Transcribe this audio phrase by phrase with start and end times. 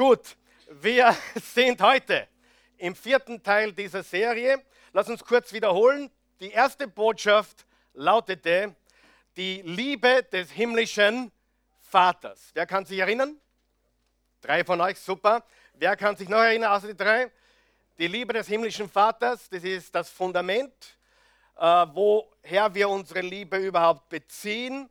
[0.00, 0.34] Gut,
[0.80, 2.26] wir sind heute
[2.78, 4.64] im vierten Teil dieser Serie.
[4.94, 6.10] Lass uns kurz wiederholen.
[6.40, 8.74] Die erste Botschaft lautete,
[9.36, 11.30] die Liebe des himmlischen
[11.82, 12.48] Vaters.
[12.54, 13.38] Wer kann sich erinnern?
[14.40, 15.44] Drei von euch, super.
[15.74, 17.30] Wer kann sich noch erinnern, außer die drei?
[17.98, 20.96] Die Liebe des himmlischen Vaters, das ist das Fundament,
[21.58, 24.88] äh, woher wir unsere Liebe überhaupt beziehen.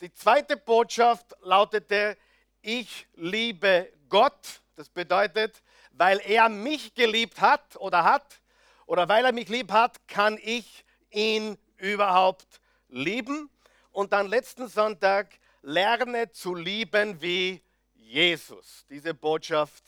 [0.00, 2.16] Die zweite Botschaft lautete,
[2.60, 4.60] ich liebe Gott.
[4.76, 8.42] Das bedeutet, weil er mich geliebt hat oder hat,
[8.84, 13.48] oder weil er mich lieb hat, kann ich ihn überhaupt lieben.
[13.90, 17.62] Und dann letzten Sonntag, lerne zu lieben wie
[17.94, 18.84] Jesus.
[18.90, 19.82] Diese Botschaft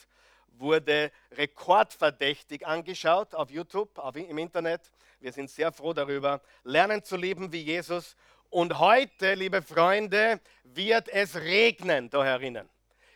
[0.52, 4.80] wurde rekordverdächtig angeschaut auf YouTube, auf, im Internet.
[5.20, 6.40] Wir sind sehr froh darüber.
[6.62, 8.16] Lernen zu lieben wie Jesus.
[8.48, 12.70] Und heute, liebe Freunde, wird es regnen da herinnen.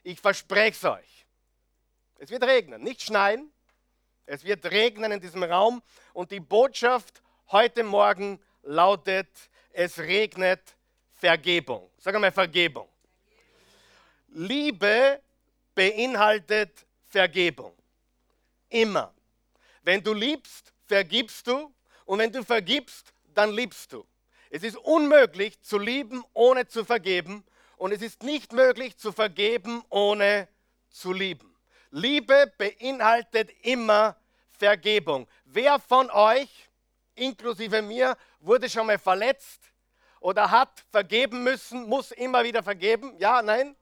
[0.08, 1.26] Ich verspreche es euch.
[2.18, 3.52] Es wird regnen, nicht schneien.
[4.24, 5.82] Es wird regnen in diesem Raum.
[6.14, 9.28] Und die Botschaft heute Morgen lautet,
[9.70, 10.62] es regnet
[11.12, 11.90] Vergebung.
[11.98, 12.88] Sag einmal Vergebung.
[14.28, 15.20] Liebe
[15.74, 17.74] beinhaltet Vergebung.
[18.70, 19.12] Immer.
[19.82, 21.70] Wenn du liebst, vergibst du.
[22.06, 24.06] Und wenn du vergibst, dann liebst du.
[24.48, 27.44] Es ist unmöglich zu lieben, ohne zu vergeben.
[27.78, 30.48] Und es ist nicht möglich zu vergeben, ohne
[30.90, 31.54] zu lieben.
[31.90, 34.16] Liebe beinhaltet immer
[34.50, 35.28] Vergebung.
[35.44, 36.68] Wer von euch,
[37.14, 39.72] inklusive mir, wurde schon mal verletzt
[40.18, 43.16] oder hat vergeben müssen, muss immer wieder vergeben?
[43.18, 43.76] Ja, nein?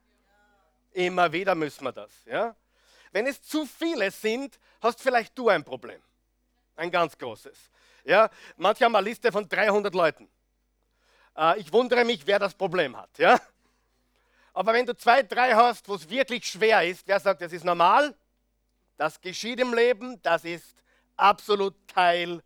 [0.93, 2.13] Immer wieder müssen wir das.
[2.27, 2.55] Ja?
[3.13, 6.03] Wenn es zu viele sind, hast vielleicht du ein Problem.
[6.77, 7.71] Ein ganz großes.
[8.05, 8.29] Ja?
[8.57, 10.29] Manche haben eine Liste von 300 Leuten.
[11.35, 13.19] Äh, ich wundere mich, wer das Problem hat.
[13.19, 13.41] Ja?
[14.57, 17.63] Aber wenn du zwei, drei hast, wo es wirklich schwer ist, wer sagt, das ist
[17.63, 18.17] normal?
[18.97, 20.83] Das geschieht im Leben, das ist
[21.15, 22.43] absolut Teil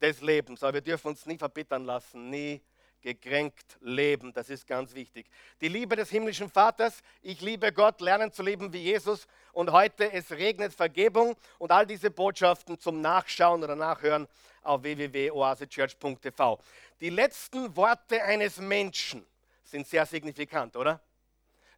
[0.00, 0.62] des Lebens.
[0.62, 2.62] Aber wir dürfen uns nie verbittern lassen, nie
[3.02, 4.32] gekränkt leben.
[4.32, 5.26] Das ist ganz wichtig.
[5.60, 7.02] Die Liebe des himmlischen Vaters.
[7.20, 9.26] Ich liebe Gott, lernen zu leben wie Jesus.
[9.52, 11.36] Und heute, es regnet Vergebung.
[11.58, 14.26] Und all diese Botschaften zum Nachschauen oder Nachhören
[14.62, 16.58] auf www.oasechurch.tv.
[17.02, 19.26] Die letzten Worte eines Menschen
[19.62, 21.02] sind sehr signifikant, oder?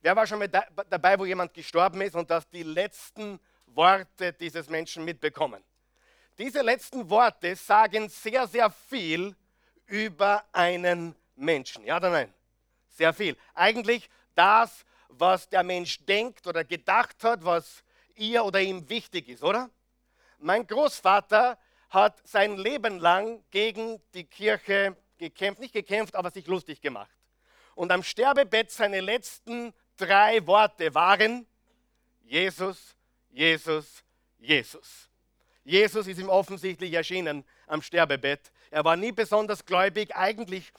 [0.03, 4.69] Wer war schon mal dabei, wo jemand gestorben ist und das die letzten Worte dieses
[4.69, 5.63] Menschen mitbekommen?
[6.39, 9.37] Diese letzten Worte sagen sehr, sehr viel
[9.87, 11.85] über einen Menschen.
[11.85, 12.35] Ja oder nein?
[12.89, 13.37] Sehr viel.
[13.55, 17.85] Eigentlich das, was der Mensch denkt oder gedacht hat, was
[18.17, 19.71] ihr oder ihm wichtig ist, oder?
[20.39, 21.57] Mein Großvater
[21.91, 27.17] hat sein Leben lang gegen die Kirche gekämpft, nicht gekämpft, aber sich lustig gemacht.
[27.77, 29.73] Und am Sterbebett seine letzten
[30.07, 31.47] drei Worte waren
[32.25, 32.97] Jesus,
[33.31, 34.03] Jesus,
[34.39, 35.09] Jesus.
[35.65, 38.51] Jesus ist ihm offensichtlich erschienen am Sterbebett.
[38.71, 40.73] Er war nie besonders gläubig, eigentlich,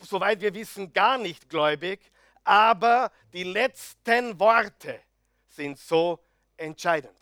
[0.00, 2.00] soweit wir wissen, gar nicht gläubig,
[2.44, 5.00] aber die letzten Worte
[5.48, 6.18] sind so
[6.56, 7.16] entscheidend.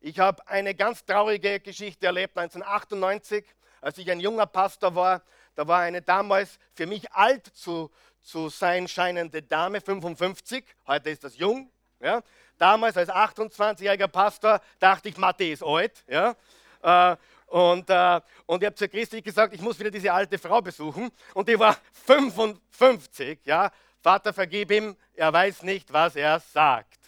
[0.00, 3.44] Ich habe eine ganz traurige Geschichte erlebt 1998,
[3.80, 5.22] als ich ein junger Pastor war.
[5.54, 7.90] Da war eine damals für mich alt zu,
[8.22, 11.70] zu sein scheinende Dame, 55, heute ist das jung.
[12.00, 12.22] Ja.
[12.58, 16.04] Damals als 28-jähriger Pastor dachte ich, Mathe ist alt.
[16.06, 16.36] Ja.
[16.82, 17.16] Äh,
[17.46, 21.10] und, äh, und ich habe zu Christi gesagt, ich muss wieder diese alte Frau besuchen.
[21.34, 21.76] Und die war
[22.06, 23.40] 55.
[23.44, 23.72] Ja.
[24.00, 26.98] Vater, vergib ihm, er weiß nicht, was er sagt.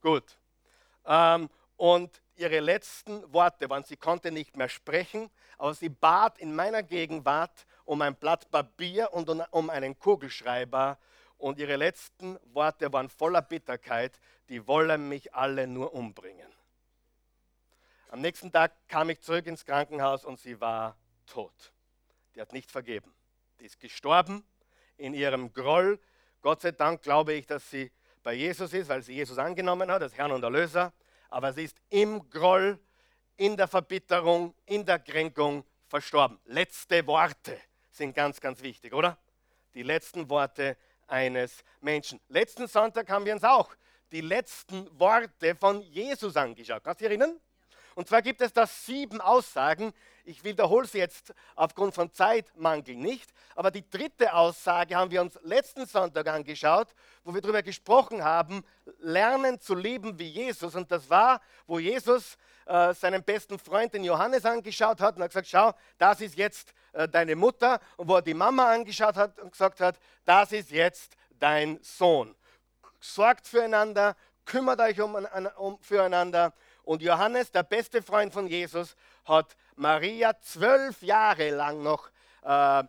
[0.00, 0.24] Gut.
[1.06, 6.54] Ähm, und ihre letzten Worte waren, sie konnte nicht mehr sprechen, aber sie bat in
[6.54, 10.98] meiner Gegenwart um ein Blatt Papier und um einen Kugelschreiber.
[11.38, 16.52] Und ihre letzten Worte waren voller Bitterkeit, die wollen mich alle nur umbringen.
[18.10, 21.72] Am nächsten Tag kam ich zurück ins Krankenhaus und sie war tot.
[22.34, 23.14] Die hat nicht vergeben.
[23.60, 24.44] Die ist gestorben
[24.96, 25.98] in ihrem Groll.
[26.42, 27.90] Gott sei Dank glaube ich, dass sie
[28.22, 30.92] bei Jesus ist, weil sie Jesus angenommen hat als Herrn und Erlöser.
[31.32, 32.78] Aber sie ist im Groll,
[33.36, 36.38] in der Verbitterung, in der Kränkung verstorben.
[36.44, 37.58] Letzte Worte
[37.90, 39.18] sind ganz, ganz wichtig, oder?
[39.74, 40.76] Die letzten Worte
[41.06, 42.20] eines Menschen.
[42.28, 43.74] Letzten Sonntag haben wir uns auch
[44.12, 46.84] die letzten Worte von Jesus angeschaut.
[46.84, 47.40] Kannst du dich erinnern?
[47.94, 49.92] Und zwar gibt es da sieben Aussagen.
[50.24, 53.30] Ich wiederhole sie jetzt aufgrund von Zeitmangel nicht.
[53.54, 56.94] Aber die dritte Aussage haben wir uns letzten Sonntag angeschaut,
[57.24, 58.64] wo wir darüber gesprochen haben,
[58.98, 60.74] lernen zu leben wie Jesus.
[60.74, 62.36] Und das war, wo Jesus
[62.66, 66.72] äh, seinen besten Freund, den Johannes, angeschaut hat und hat gesagt, schau, das ist jetzt
[66.92, 67.80] äh, deine Mutter.
[67.96, 72.34] Und wo er die Mama angeschaut hat und gesagt hat, das ist jetzt dein Sohn.
[73.00, 76.52] Sorgt füreinander, kümmert euch um, um, füreinander.
[76.84, 82.10] Und Johannes, der beste Freund von Jesus, hat Maria zwölf Jahre lang noch
[82.42, 82.84] äh,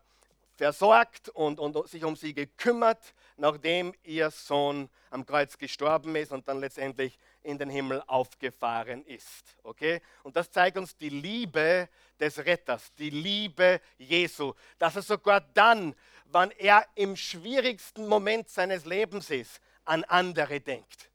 [0.56, 6.48] versorgt und, und sich um sie gekümmert, nachdem ihr Sohn am Kreuz gestorben ist und
[6.48, 9.56] dann letztendlich in den Himmel aufgefahren ist.
[9.64, 10.02] Okay?
[10.24, 15.96] Und das zeigt uns die Liebe des Retters, die Liebe Jesu, dass er sogar dann,
[16.26, 21.12] wann er im schwierigsten Moment seines Lebens ist, an andere denkt.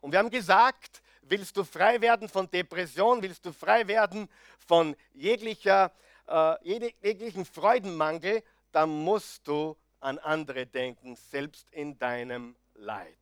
[0.00, 4.28] Und wir haben gesagt, willst du frei werden von Depression, willst du frei werden
[4.66, 5.92] von jeglicher,
[6.26, 8.42] äh, jeglichen Freudenmangel,
[8.72, 13.18] dann musst du an andere denken, selbst in deinem Leid.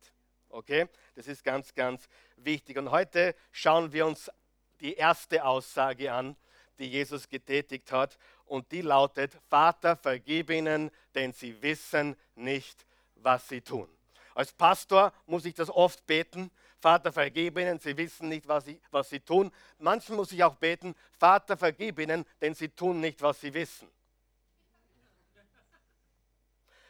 [0.49, 0.87] Okay?
[1.15, 2.07] Das ist ganz, ganz
[2.37, 2.77] wichtig.
[2.77, 4.29] Und heute schauen wir uns
[4.79, 6.35] die erste Aussage an,
[6.79, 8.17] die Jesus getätigt hat.
[8.45, 13.89] Und die lautet, Vater, vergib ihnen, denn sie wissen nicht, was sie tun.
[14.35, 16.51] Als Pastor muss ich das oft beten.
[16.79, 19.51] Vater, vergib ihnen, sie wissen nicht, was sie, was sie tun.
[19.79, 23.89] Manchmal muss ich auch beten, Vater, vergib ihnen, denn sie tun nicht, was sie wissen.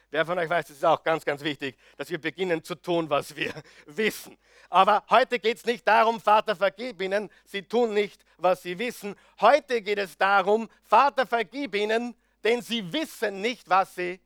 [0.10, 3.10] Wer von euch weiß, es ist auch ganz, ganz wichtig, dass wir beginnen zu tun,
[3.10, 3.54] was wir
[3.86, 4.38] wissen.
[4.70, 9.16] Aber heute geht es nicht darum, Vater, vergib ihnen, sie tun nicht, was sie wissen.
[9.42, 14.20] Heute geht es darum, Vater, vergib ihnen, denn sie wissen nicht, was sie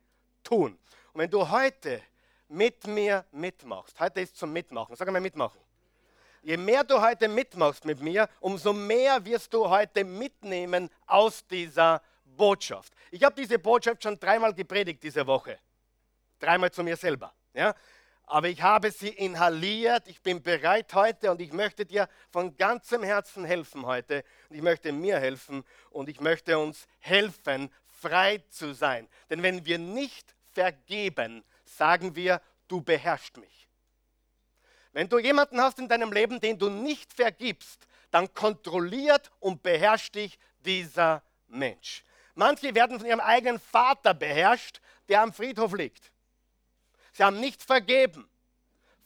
[0.44, 0.78] tun.
[1.12, 2.00] Und wenn du heute
[2.52, 5.60] mit mir mitmachst, heute ist zum Mitmachen, sag mal mitmachen.
[6.42, 12.02] Je mehr du heute mitmachst mit mir, umso mehr wirst du heute mitnehmen aus dieser
[12.24, 12.92] Botschaft.
[13.10, 15.58] Ich habe diese Botschaft schon dreimal gepredigt diese Woche
[16.42, 17.32] dreimal zu mir selber.
[17.54, 17.74] Ja?
[18.24, 23.02] Aber ich habe sie inhaliert, ich bin bereit heute und ich möchte dir von ganzem
[23.02, 24.24] Herzen helfen heute.
[24.48, 29.08] Und ich möchte mir helfen und ich möchte uns helfen, frei zu sein.
[29.30, 31.44] Denn wenn wir nicht vergeben,
[31.76, 33.68] sagen wir, du beherrschst mich.
[34.92, 40.14] Wenn du jemanden hast in deinem Leben, den du nicht vergibst, dann kontrolliert und beherrscht
[40.14, 42.04] dich dieser Mensch.
[42.34, 46.12] Manche werden von ihrem eigenen Vater beherrscht, der am Friedhof liegt.
[47.12, 48.28] Sie haben nicht vergeben.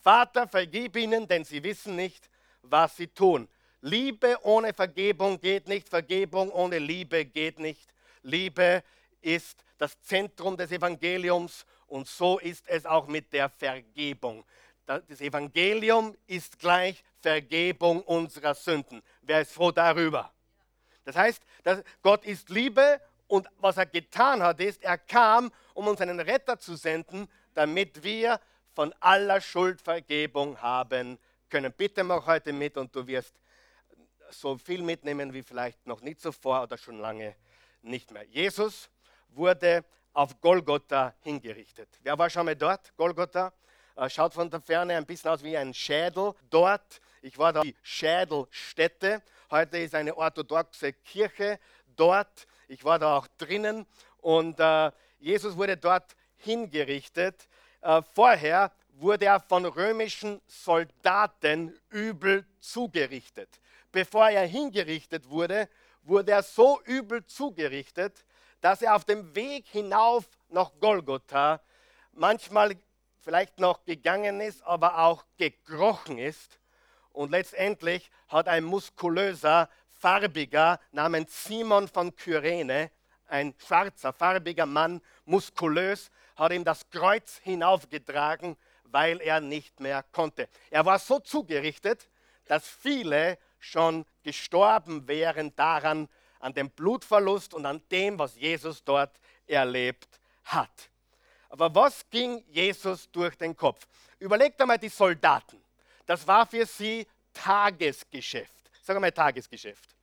[0.00, 2.28] Vater, vergib ihnen, denn sie wissen nicht,
[2.62, 3.48] was sie tun.
[3.80, 7.92] Liebe ohne Vergebung geht nicht, Vergebung ohne Liebe geht nicht.
[8.22, 8.82] Liebe
[9.20, 14.44] ist das Zentrum des Evangeliums und so ist es auch mit der Vergebung.
[14.86, 19.02] Das Evangelium ist gleich Vergebung unserer Sünden.
[19.22, 20.32] Wer ist froh darüber?
[21.04, 21.42] Das heißt,
[22.02, 26.58] Gott ist Liebe und was er getan hat, ist, er kam, um uns einen Retter
[26.58, 28.40] zu senden, damit wir
[28.74, 31.18] von aller Schuldvergebung haben
[31.48, 31.72] können.
[31.72, 33.34] Bitte mach heute mit und du wirst
[34.30, 37.34] so viel mitnehmen wie vielleicht noch nicht zuvor oder schon lange
[37.82, 38.24] nicht mehr.
[38.24, 38.90] Jesus
[39.28, 39.84] wurde
[40.16, 41.88] auf Golgotha hingerichtet.
[42.02, 42.96] Wer war schon mal dort?
[42.96, 43.52] Golgotha
[43.96, 46.32] äh, schaut von der Ferne ein bisschen aus wie ein Schädel.
[46.48, 49.22] Dort, ich war da die Schädelstätte.
[49.50, 51.58] Heute ist eine orthodoxe Kirche
[51.96, 52.46] dort.
[52.66, 53.86] Ich war da auch drinnen
[54.22, 57.46] und äh, Jesus wurde dort hingerichtet.
[57.82, 63.60] Äh, vorher wurde er von römischen Soldaten übel zugerichtet.
[63.92, 65.68] Bevor er hingerichtet wurde,
[66.04, 68.24] wurde er so übel zugerichtet,
[68.66, 71.60] dass er auf dem Weg hinauf nach Golgotha
[72.10, 72.74] manchmal
[73.20, 76.58] vielleicht noch gegangen ist, aber auch gekrochen ist.
[77.12, 82.90] Und letztendlich hat ein muskulöser, farbiger namens Simon von Kyrene,
[83.28, 90.48] ein schwarzer, farbiger Mann, muskulös, hat ihm das Kreuz hinaufgetragen, weil er nicht mehr konnte.
[90.72, 92.10] Er war so zugerichtet,
[92.46, 96.08] dass viele schon gestorben wären daran,
[96.40, 100.08] an dem Blutverlust und an dem, was Jesus dort erlebt
[100.44, 100.90] hat.
[101.48, 103.86] Aber was ging Jesus durch den Kopf?
[104.18, 105.62] Überlegt einmal die Soldaten.
[106.04, 108.52] Das war für sie Tagesgeschäft.
[108.82, 109.96] Sagen wir mal Tagesgeschäft.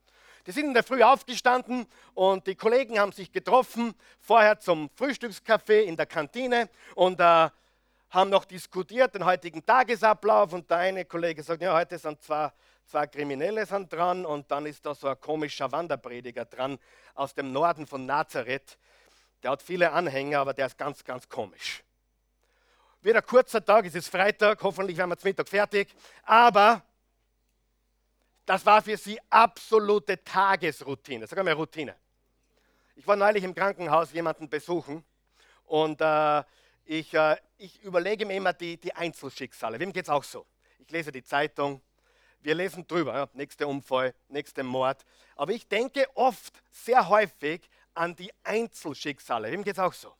[0.45, 5.85] Die sind in der Früh aufgestanden und die Kollegen haben sich getroffen, vorher zum Frühstückskaffee
[5.85, 7.49] in der Kantine und äh,
[8.13, 10.53] haben noch diskutiert den heutigen Tagesablauf.
[10.53, 12.51] Und der eine Kollege sagt, ja, heute sind zwei,
[12.85, 16.77] zwei Kriminelle sind dran und dann ist da so ein komischer Wanderprediger dran
[17.15, 18.77] aus dem Norden von Nazareth.
[19.41, 21.83] Der hat viele Anhänger, aber der ist ganz, ganz komisch.
[23.01, 25.93] Wieder kurzer Tag, es ist Freitag, hoffentlich werden wir zum Mittag fertig.
[26.23, 26.83] Aber
[28.45, 31.25] das war für sie absolute Tagesroutine.
[31.25, 31.95] Sag mal Routine.
[32.95, 35.03] Ich war neulich im Krankenhaus jemanden besuchen
[35.65, 36.43] und äh,
[36.85, 39.79] ich, äh, ich, überlege mir immer die, die Einzelschicksale.
[39.79, 40.45] Wem geht es auch so?
[40.79, 41.81] Ich lese die Zeitung,
[42.41, 45.05] wir lesen drüber, ja, nächster Unfall, nächster Mord.
[45.35, 49.51] Aber ich denke oft, sehr häufig an die Einzelschicksale.
[49.51, 50.13] Wem geht es auch so?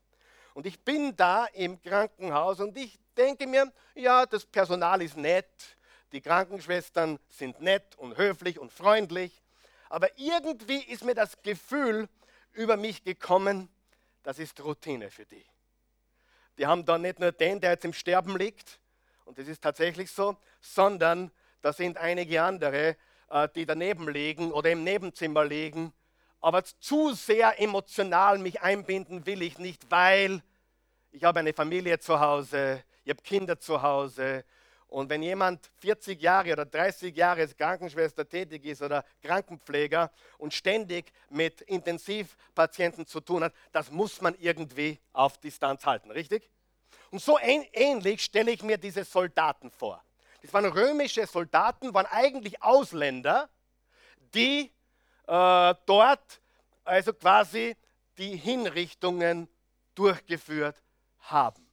[0.54, 5.78] Und ich bin da im Krankenhaus und ich denke mir, ja, das Personal ist nett,
[6.12, 9.42] die Krankenschwestern sind nett und höflich und freundlich,
[9.90, 12.08] aber irgendwie ist mir das Gefühl
[12.52, 13.70] über mich gekommen,
[14.22, 15.46] das ist Routine für die.
[16.58, 18.80] Die haben da nicht nur den, der jetzt im Sterben liegt,
[19.26, 21.32] und das ist tatsächlich so, sondern
[21.62, 22.98] da sind einige andere,
[23.30, 25.94] äh, die daneben liegen oder im Nebenzimmer liegen.
[26.42, 30.44] Aber zu sehr emotional mich einbinden will ich nicht, weil
[31.12, 34.44] ich habe eine Familie zu Hause, ich habe Kinder zu Hause.
[34.94, 40.54] Und wenn jemand 40 Jahre oder 30 Jahre als Krankenschwester tätig ist oder Krankenpfleger und
[40.54, 46.48] ständig mit Intensivpatienten zu tun hat, das muss man irgendwie auf Distanz halten, richtig?
[47.10, 50.04] Und so ähnlich stelle ich mir diese Soldaten vor.
[50.44, 53.50] Das waren römische Soldaten, waren eigentlich Ausländer,
[54.36, 54.72] die
[55.26, 56.40] äh, dort
[56.84, 57.76] also quasi
[58.20, 59.50] die Hinrichtungen
[59.96, 60.84] durchgeführt
[61.18, 61.68] haben.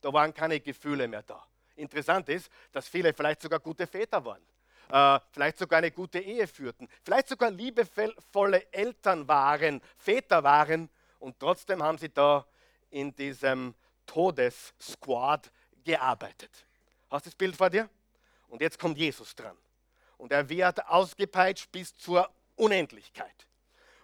[0.00, 1.46] Da waren keine Gefühle mehr da.
[1.76, 4.42] Interessant ist, dass viele vielleicht sogar gute Väter waren,
[4.90, 11.38] äh, vielleicht sogar eine gute Ehe führten, vielleicht sogar liebevolle Eltern waren, Väter waren und
[11.38, 12.46] trotzdem haben sie da
[12.90, 13.74] in diesem
[14.06, 15.50] Todessquad
[15.84, 16.66] gearbeitet.
[17.10, 17.88] Hast du das Bild vor dir?
[18.48, 19.56] Und jetzt kommt Jesus dran.
[20.16, 23.46] Und er wird ausgepeitscht bis zur Unendlichkeit.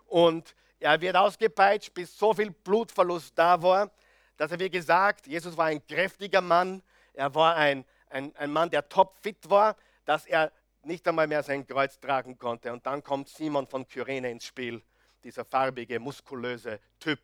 [0.07, 3.91] Und er wird ausgepeitscht, bis so viel Blutverlust da war,
[4.37, 6.83] dass er, wie gesagt, Jesus war ein kräftiger Mann,
[7.15, 10.53] er war ein, ein, ein Mann, der topfit war, dass er
[10.85, 12.73] nicht einmal mehr sein Kreuz tragen konnte.
[12.73, 14.83] Und dann kommt Simon von Kyrene ins Spiel,
[15.25, 17.21] dieser farbige, muskulöse Typ,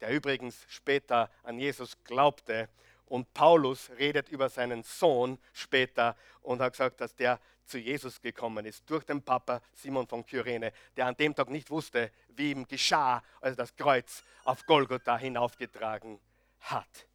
[0.00, 2.68] der übrigens später an Jesus glaubte.
[3.06, 8.66] Und Paulus redet über seinen Sohn später und hat gesagt, dass der zu Jesus gekommen
[8.66, 12.66] ist durch den Papa Simon von Kyrene, der an dem Tag nicht wusste, wie ihm
[12.66, 16.20] geschah, als er das Kreuz auf Golgotha hinaufgetragen
[16.60, 17.06] hat.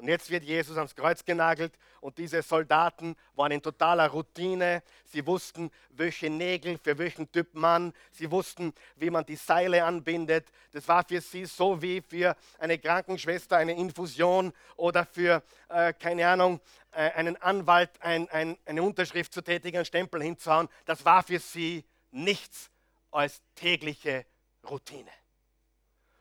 [0.00, 4.82] Und jetzt wird Jesus ans Kreuz genagelt und diese Soldaten waren in totaler Routine.
[5.04, 7.92] Sie wussten, welche Nägel für welchen Typ Mann.
[8.10, 10.48] Sie wussten, wie man die Seile anbindet.
[10.72, 16.26] Das war für sie so wie für eine Krankenschwester eine Infusion oder für, äh, keine
[16.26, 16.60] Ahnung,
[16.92, 20.70] äh, einen Anwalt ein, ein, eine Unterschrift zu tätigen, einen Stempel hinzuhauen.
[20.86, 22.70] Das war für sie nichts
[23.10, 24.24] als tägliche
[24.66, 25.10] Routine.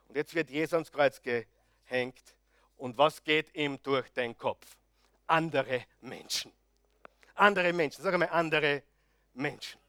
[0.10, 2.36] Und jetzt wird Jesus ans Kreuz gehängt
[2.80, 4.66] und was geht ihm durch den Kopf?
[5.28, 6.52] Andere Menschen.
[7.36, 8.84] Andere Menschen, sag mal andere
[9.34, 9.80] Menschen.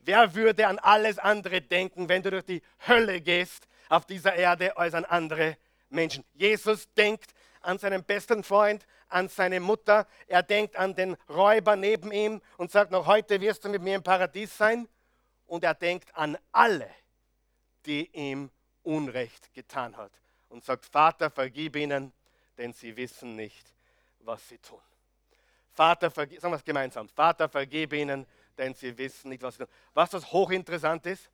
[0.00, 4.76] Wer würde an alles andere denken, wenn du durch die Hölle gehst auf dieser Erde
[4.76, 5.56] als an andere
[5.88, 6.24] Menschen?
[6.34, 10.06] Jesus denkt an seinen besten Freund, an seine Mutter.
[10.26, 13.96] Er denkt an den Räuber neben ihm und sagt, noch heute wirst du mit mir
[13.96, 14.88] im Paradies sein.
[15.46, 16.90] Und er denkt an alle,
[17.86, 18.50] die ihm
[18.82, 20.12] Unrecht getan hat
[20.48, 22.12] und sagt, Vater, vergib ihnen,
[22.56, 23.74] denn sie wissen nicht,
[24.20, 24.80] was sie tun.
[25.72, 28.26] Vater, vergib, sagen wir es gemeinsam, Vater, vergib ihnen,
[28.56, 29.72] denn sie wissen nicht, was sie tun.
[29.94, 31.30] Was das hochinteressant ist,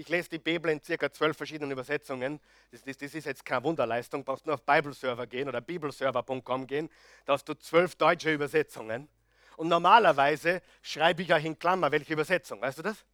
[0.00, 2.40] ich lese die Bibel in circa zwölf verschiedenen Übersetzungen.
[2.70, 4.22] Das, das, das, ist jetzt keine Wunderleistung.
[4.22, 6.88] Du brauchst nur auf Bibleserver gehen oder bibleserver.com gehen.
[7.26, 9.08] Da hast du zwölf deutsche Übersetzungen.
[9.56, 12.62] Und normalerweise schreibe ich euch in Klammer, welche Übersetzung.
[12.62, 13.04] Weißt du das?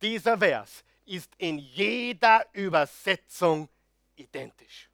[0.00, 3.68] Dieser Vers ist in jeder Übersetzung
[4.16, 4.88] identisch.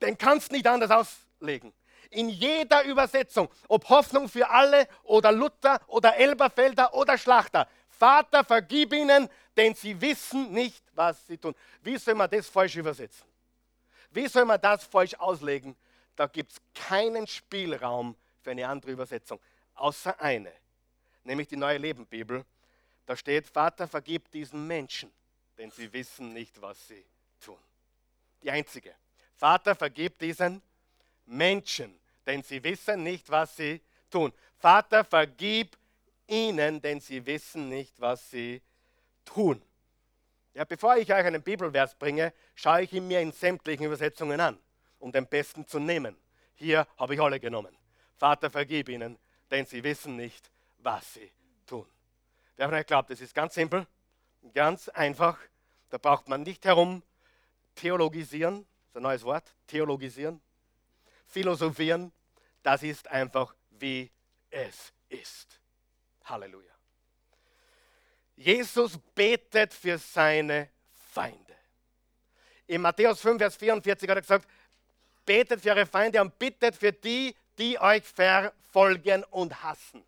[0.00, 1.72] Den kannst du nicht anders auslegen.
[2.10, 7.68] In jeder Übersetzung, ob Hoffnung für alle oder Luther oder Elberfelder oder Schlachter.
[7.90, 11.54] Vater, vergib ihnen, denn sie wissen nicht, was sie tun.
[11.82, 13.26] Wie soll man das falsch übersetzen?
[14.10, 15.76] Wie soll man das falsch auslegen?
[16.16, 19.40] Da gibt es keinen Spielraum für eine andere Übersetzung,
[19.74, 20.52] außer eine,
[21.24, 22.44] nämlich die Neue Leben Bibel.
[23.04, 25.12] Da steht, Vater, vergib diesen Menschen,
[25.58, 27.04] denn sie wissen nicht, was sie
[27.40, 27.58] tun.
[28.42, 28.94] Die einzige.
[29.34, 30.62] Vater, vergib diesen
[31.26, 34.32] Menschen, denn sie wissen nicht, was sie tun.
[34.56, 35.76] Vater, vergib
[36.26, 38.62] ihnen, denn sie wissen nicht, was sie
[39.24, 39.62] tun.
[40.54, 44.58] Ja, bevor ich euch einen Bibelvers bringe, schaue ich ihn mir in sämtlichen Übersetzungen an,
[44.98, 46.16] um den besten zu nehmen.
[46.54, 47.76] Hier habe ich alle genommen.
[48.16, 49.18] Vater, vergib ihnen,
[49.50, 51.30] denn sie wissen nicht, was sie
[51.66, 51.86] tun.
[52.56, 53.86] Wer von euch glaubt, das ist ganz simpel,
[54.52, 55.38] ganz einfach.
[55.90, 57.02] Da braucht man nicht herum
[57.74, 60.40] theologisieren, das ist ein neues Wort, theologisieren,
[61.26, 62.12] philosophieren,
[62.62, 64.10] das ist einfach wie
[64.50, 65.60] es ist.
[66.24, 66.72] Halleluja.
[68.36, 70.70] Jesus betet für seine
[71.12, 71.56] Feinde.
[72.66, 74.48] In Matthäus 5, Vers 44 hat er gesagt,
[75.24, 80.04] betet für eure Feinde und bittet für die, die euch verfolgen und hassen.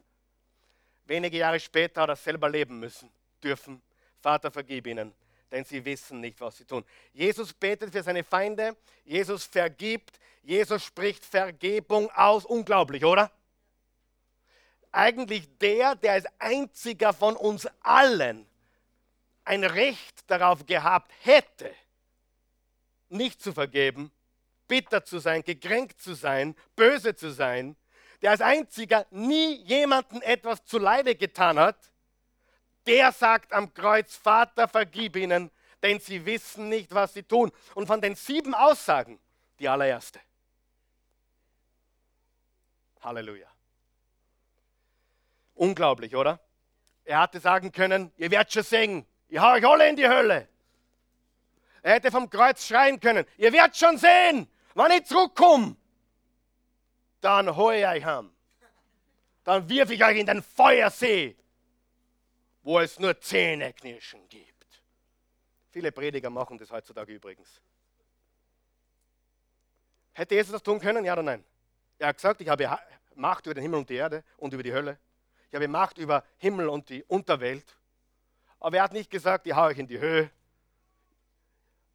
[1.06, 3.10] Wenige Jahre später hat er selber leben müssen,
[3.42, 3.82] dürfen.
[4.20, 5.14] Vater, vergib ihnen,
[5.50, 6.84] denn sie wissen nicht, was sie tun.
[7.12, 12.44] Jesus betet für seine Feinde, Jesus vergibt, Jesus spricht Vergebung aus.
[12.44, 13.30] Unglaublich, oder?
[14.92, 18.46] eigentlich der, der als einziger von uns allen
[19.44, 21.72] ein Recht darauf gehabt hätte,
[23.08, 24.12] nicht zu vergeben,
[24.68, 27.76] bitter zu sein, gekränkt zu sein, böse zu sein,
[28.22, 31.90] der als einziger nie jemanden etwas zu Leide getan hat,
[32.90, 37.52] der sagt am Kreuz, Vater, vergib ihnen, denn sie wissen nicht, was sie tun.
[37.76, 39.20] Und von den sieben Aussagen,
[39.60, 40.18] die allererste.
[43.00, 43.46] Halleluja.
[45.54, 46.40] Unglaublich, oder?
[47.04, 50.48] Er hatte sagen können, ihr werdet schon sehen, ich hau euch alle in die Hölle.
[51.82, 55.76] Er hätte vom Kreuz schreien können, ihr werdet schon sehen, wenn ich zurückkomme,
[57.20, 58.32] dann hole ich euch heim.
[59.44, 61.36] Dann wirf ich euch in den Feuersee,
[62.62, 64.82] wo es nur Zähneknirschen gibt.
[65.70, 67.60] Viele Prediger machen das heutzutage übrigens.
[70.12, 71.04] Hätte Jesus das tun können?
[71.04, 71.44] Ja oder nein?
[71.98, 72.78] Er hat gesagt, ich habe
[73.14, 74.98] Macht über den Himmel und die Erde und über die Hölle.
[75.48, 77.76] Ich habe Macht über Himmel und die Unterwelt.
[78.58, 80.30] Aber er hat nicht gesagt, ich hau euch in die Höhe.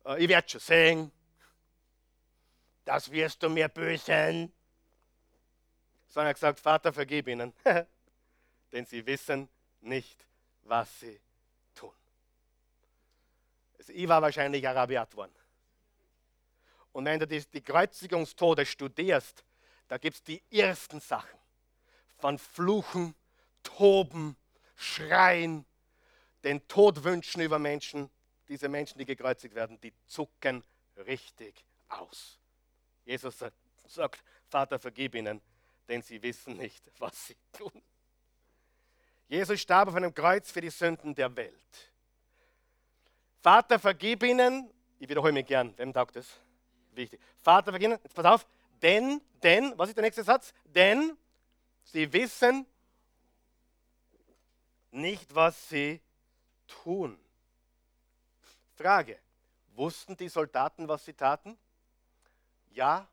[0.06, 1.12] Äh, ich werde schon sehen.
[2.84, 4.52] Das wirst du mir büßen.
[6.08, 7.54] Sondern er hat gesagt, Vater, vergib ihnen.
[8.72, 9.50] Denn sie wissen
[9.82, 10.25] nicht,
[10.66, 11.20] was sie
[11.74, 11.94] tun.
[13.78, 15.36] Also ich war wahrscheinlich arabiat worden.
[16.92, 19.44] Und wenn du die, die Kreuzigungstode studierst,
[19.88, 21.40] da gibt es die ersten Sachen
[22.18, 23.16] von Fluchen,
[23.64, 24.38] Toben,
[24.76, 25.66] Schreien,
[26.44, 28.10] den Tod wünschen über Menschen.
[28.48, 30.64] Diese Menschen, die gekreuzigt werden, die zucken
[30.96, 32.40] richtig aus.
[33.04, 33.44] Jesus
[33.88, 35.42] sagt, Vater, vergib ihnen,
[35.88, 37.84] denn sie wissen nicht, was sie tun.
[39.28, 41.92] Jesus starb auf einem Kreuz für die Sünden der Welt.
[43.42, 46.28] Vater, vergib ihnen, ich wiederhole mich gern, wem taugt das?
[46.94, 47.20] Wichtig.
[47.42, 48.48] Vater, vergib ihnen, jetzt pass auf,
[48.82, 50.54] denn, denn, was ist der nächste Satz?
[50.66, 51.18] Denn
[51.84, 52.66] sie wissen
[54.92, 56.02] nicht, was sie
[56.68, 57.20] tun.
[58.76, 59.20] Frage,
[59.76, 61.58] wussten die Soldaten, was sie taten?
[62.72, 63.08] Ja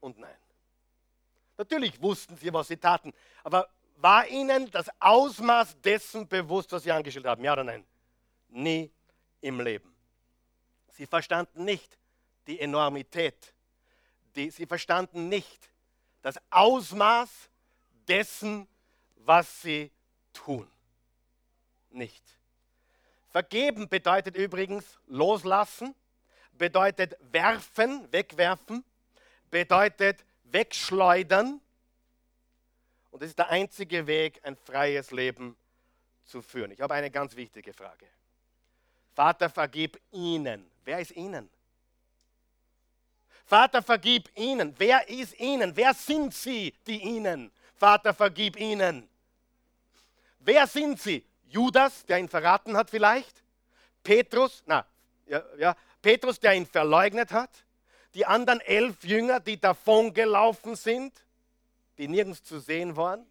[0.00, 0.36] und nein.
[1.58, 6.92] Natürlich wussten sie, was sie taten, aber war ihnen das Ausmaß dessen bewusst, was sie
[6.92, 7.42] angestellt haben?
[7.42, 7.84] Ja oder nein?
[8.48, 8.90] Nie
[9.40, 9.94] im Leben.
[10.92, 11.98] Sie verstanden nicht
[12.46, 13.54] die Enormität.
[14.34, 15.70] Die, sie verstanden nicht
[16.22, 17.30] das Ausmaß
[18.08, 18.68] dessen,
[19.16, 19.90] was sie
[20.32, 20.70] tun.
[21.90, 22.22] Nicht.
[23.30, 25.94] Vergeben bedeutet übrigens loslassen,
[26.52, 28.84] bedeutet werfen, wegwerfen,
[29.50, 31.60] bedeutet wegschleudern.
[33.16, 35.56] Und das ist der einzige Weg, ein freies Leben
[36.26, 36.70] zu führen.
[36.70, 38.06] Ich habe eine ganz wichtige Frage.
[39.14, 40.70] Vater, vergib ihnen.
[40.84, 41.48] Wer ist ihnen?
[43.46, 44.74] Vater, vergib ihnen.
[44.76, 45.74] Wer ist ihnen?
[45.74, 47.50] Wer sind sie, die ihnen?
[47.76, 49.08] Vater, vergib ihnen.
[50.40, 51.24] Wer sind sie?
[51.48, 53.42] Judas, der ihn verraten hat vielleicht?
[54.02, 54.84] Petrus, na,
[55.24, 57.64] ja, ja, Petrus, der ihn verleugnet hat?
[58.12, 61.14] Die anderen elf Jünger, die davongelaufen sind,
[61.98, 63.26] die nirgends zu sehen waren?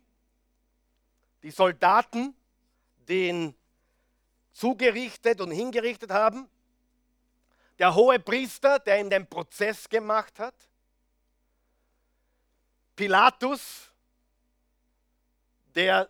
[1.43, 2.35] Die Soldaten,
[3.07, 3.55] die ihn
[4.51, 6.49] zugerichtet und hingerichtet haben?
[7.77, 10.55] Der hohe Priester, der ihm den Prozess gemacht hat?
[12.95, 13.91] Pilatus,
[15.75, 16.09] der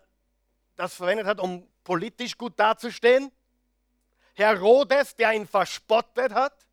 [0.76, 3.32] das verwendet hat, um politisch gut dazustehen.
[4.34, 6.66] Herodes, der ihn verspottet hat.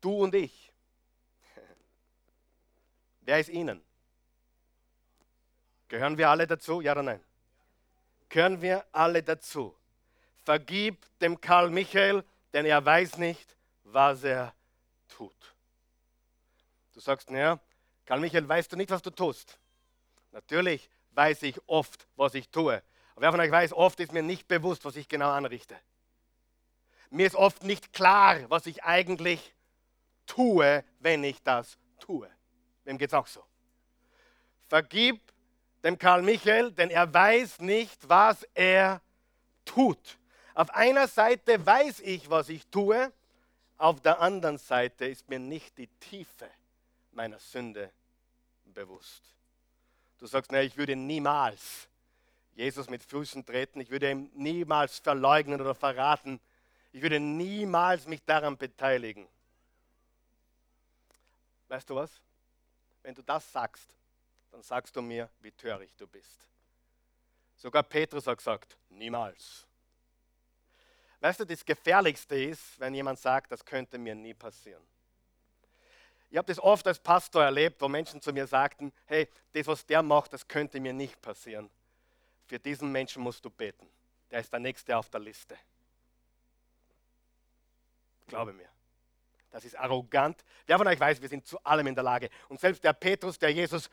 [0.00, 0.65] Du und ich.
[3.26, 3.82] Wer ist Ihnen?
[5.88, 6.80] Gehören wir alle dazu?
[6.80, 7.20] Ja oder nein?
[8.28, 9.76] Gehören wir alle dazu?
[10.44, 14.54] Vergib dem Karl Michael, denn er weiß nicht, was er
[15.08, 15.54] tut.
[16.92, 17.58] Du sagst, naja,
[18.04, 19.58] Karl Michael, weißt du nicht, was du tust?
[20.30, 22.80] Natürlich weiß ich oft, was ich tue.
[23.12, 25.76] Aber wer von euch weiß, oft ist mir nicht bewusst, was ich genau anrichte.
[27.10, 29.52] Mir ist oft nicht klar, was ich eigentlich
[30.26, 32.30] tue, wenn ich das tue.
[32.86, 33.44] Wem geht es auch so?
[34.68, 35.20] Vergib
[35.82, 39.02] dem Karl Michael, denn er weiß nicht, was er
[39.64, 40.18] tut.
[40.54, 43.12] Auf einer Seite weiß ich, was ich tue,
[43.76, 46.48] auf der anderen Seite ist mir nicht die Tiefe
[47.10, 47.90] meiner Sünde
[48.64, 49.34] bewusst.
[50.18, 51.88] Du sagst, na, ich würde niemals
[52.54, 56.40] Jesus mit Füßen treten, ich würde ihm niemals verleugnen oder verraten,
[56.92, 59.26] ich würde niemals mich daran beteiligen.
[61.68, 62.22] Weißt du was?
[63.06, 63.88] Wenn du das sagst,
[64.50, 66.44] dann sagst du mir, wie töricht du bist.
[67.54, 69.64] Sogar Petrus hat gesagt, niemals.
[71.20, 74.82] Weißt du, das Gefährlichste ist, wenn jemand sagt, das könnte mir nie passieren.
[76.30, 79.86] Ich habe das oft als Pastor erlebt, wo Menschen zu mir sagten, hey, das, was
[79.86, 81.70] der macht, das könnte mir nicht passieren.
[82.46, 83.88] Für diesen Menschen musst du beten.
[84.32, 85.56] Der ist der Nächste auf der Liste.
[88.26, 88.75] Glaube mir.
[89.56, 90.44] Das ist arrogant.
[90.66, 92.28] Wer von euch weiß, wir sind zu allem in der Lage.
[92.50, 93.88] Und selbst der Petrus, der Jesus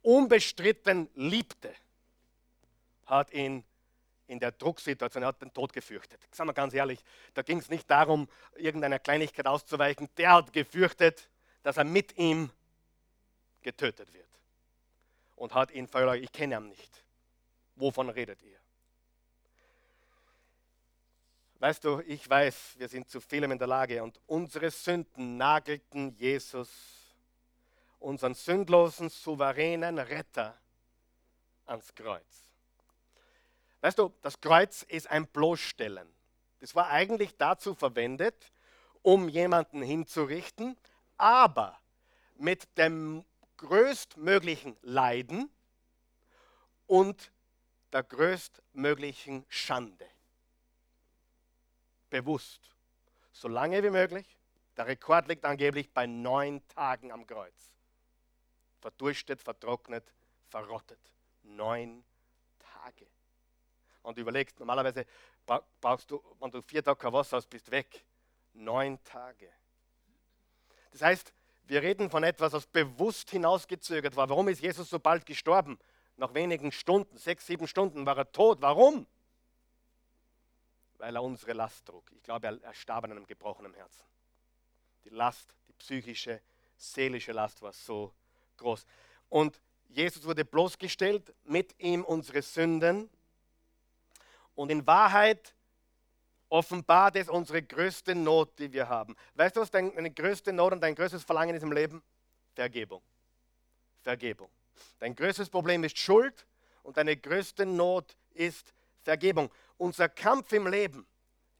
[0.00, 1.70] unbestritten liebte,
[3.04, 3.62] hat ihn
[4.26, 6.18] in der Drucksituation, er hat den Tod gefürchtet.
[6.30, 10.08] Sagen wir ganz ehrlich, da ging es nicht darum, irgendeiner Kleinigkeit auszuweichen.
[10.16, 11.28] Der hat gefürchtet,
[11.62, 12.50] dass er mit ihm
[13.60, 14.30] getötet wird.
[15.36, 17.04] Und hat ihn verleugnet, ich kenne ihn nicht.
[17.76, 18.61] Wovon redet ihr?
[21.62, 26.12] Weißt du, ich weiß, wir sind zu vielem in der Lage und unsere Sünden nagelten
[26.16, 26.68] Jesus,
[28.00, 30.58] unseren sündlosen, souveränen Retter,
[31.66, 32.50] ans Kreuz.
[33.80, 36.12] Weißt du, das Kreuz ist ein Bloßstellen.
[36.58, 38.50] Das war eigentlich dazu verwendet,
[39.02, 40.76] um jemanden hinzurichten,
[41.16, 41.78] aber
[42.38, 43.24] mit dem
[43.58, 45.48] größtmöglichen Leiden
[46.88, 47.30] und
[47.92, 50.11] der größtmöglichen Schande.
[52.12, 52.60] Bewusst.
[53.32, 54.26] So lange wie möglich.
[54.76, 57.72] Der Rekord liegt angeblich bei neun Tagen am Kreuz.
[58.82, 60.04] Verdurstet, vertrocknet,
[60.50, 61.00] verrottet.
[61.42, 62.04] Neun
[62.58, 63.06] Tage.
[64.02, 65.06] Und überlegst, normalerweise
[65.80, 68.04] brauchst du, wenn du vier Tage kein Wasser hast, bist weg.
[68.52, 69.48] Neun Tage.
[70.90, 71.32] Das heißt,
[71.64, 74.28] wir reden von etwas, was bewusst hinausgezögert war.
[74.28, 75.78] Warum ist Jesus so bald gestorben?
[76.18, 78.60] Nach wenigen Stunden, sechs, sieben Stunden war er tot.
[78.60, 79.06] Warum?
[81.02, 82.08] Weil er unsere Last trug.
[82.12, 84.04] Ich glaube, er, starb an einem gebrochenen Herzen.
[85.02, 86.40] Die Last, die psychische,
[86.76, 88.14] seelische Last war so
[88.56, 88.86] groß.
[89.28, 93.10] Und Jesus wurde bloßgestellt, mit ihm unsere Sünden
[94.54, 95.56] und in Wahrheit
[96.48, 99.16] offenbart es unsere größte Not, die wir haben.
[99.34, 102.00] Weißt du, was deine größte Not und dein größtes Verlangen ist im Leben?
[102.54, 103.02] Vergebung.
[104.02, 104.50] Vergebung.
[105.00, 106.46] Dein größtes Problem ist Schuld
[106.84, 109.50] und deine größte Not ist Vergebung.
[109.76, 111.06] Unser Kampf im Leben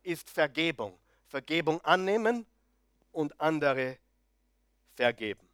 [0.03, 0.99] ist Vergebung.
[1.27, 2.47] Vergebung annehmen
[3.11, 3.99] und andere
[4.95, 5.49] vergeben.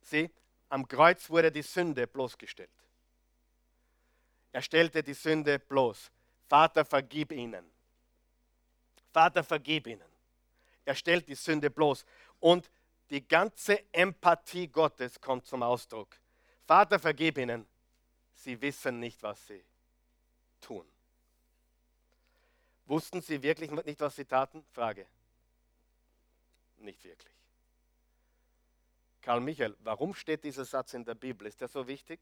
[0.00, 0.30] Sieh,
[0.68, 2.70] am Kreuz wurde die Sünde bloßgestellt.
[4.52, 6.10] Er stellte die Sünde bloß.
[6.48, 7.70] Vater, vergib ihnen.
[9.12, 10.10] Vater, vergib ihnen.
[10.84, 12.04] Er stellt die Sünde bloß.
[12.40, 12.70] Und
[13.10, 16.18] die ganze Empathie Gottes kommt zum Ausdruck.
[16.66, 17.66] Vater, vergib ihnen.
[18.34, 19.64] Sie wissen nicht, was sie
[20.62, 20.86] tun.
[22.86, 24.64] Wussten sie wirklich nicht, was sie taten?
[24.72, 25.06] Frage.
[26.78, 27.32] Nicht wirklich.
[29.20, 31.46] Karl Michael, warum steht dieser Satz in der Bibel?
[31.46, 32.20] Ist der so wichtig?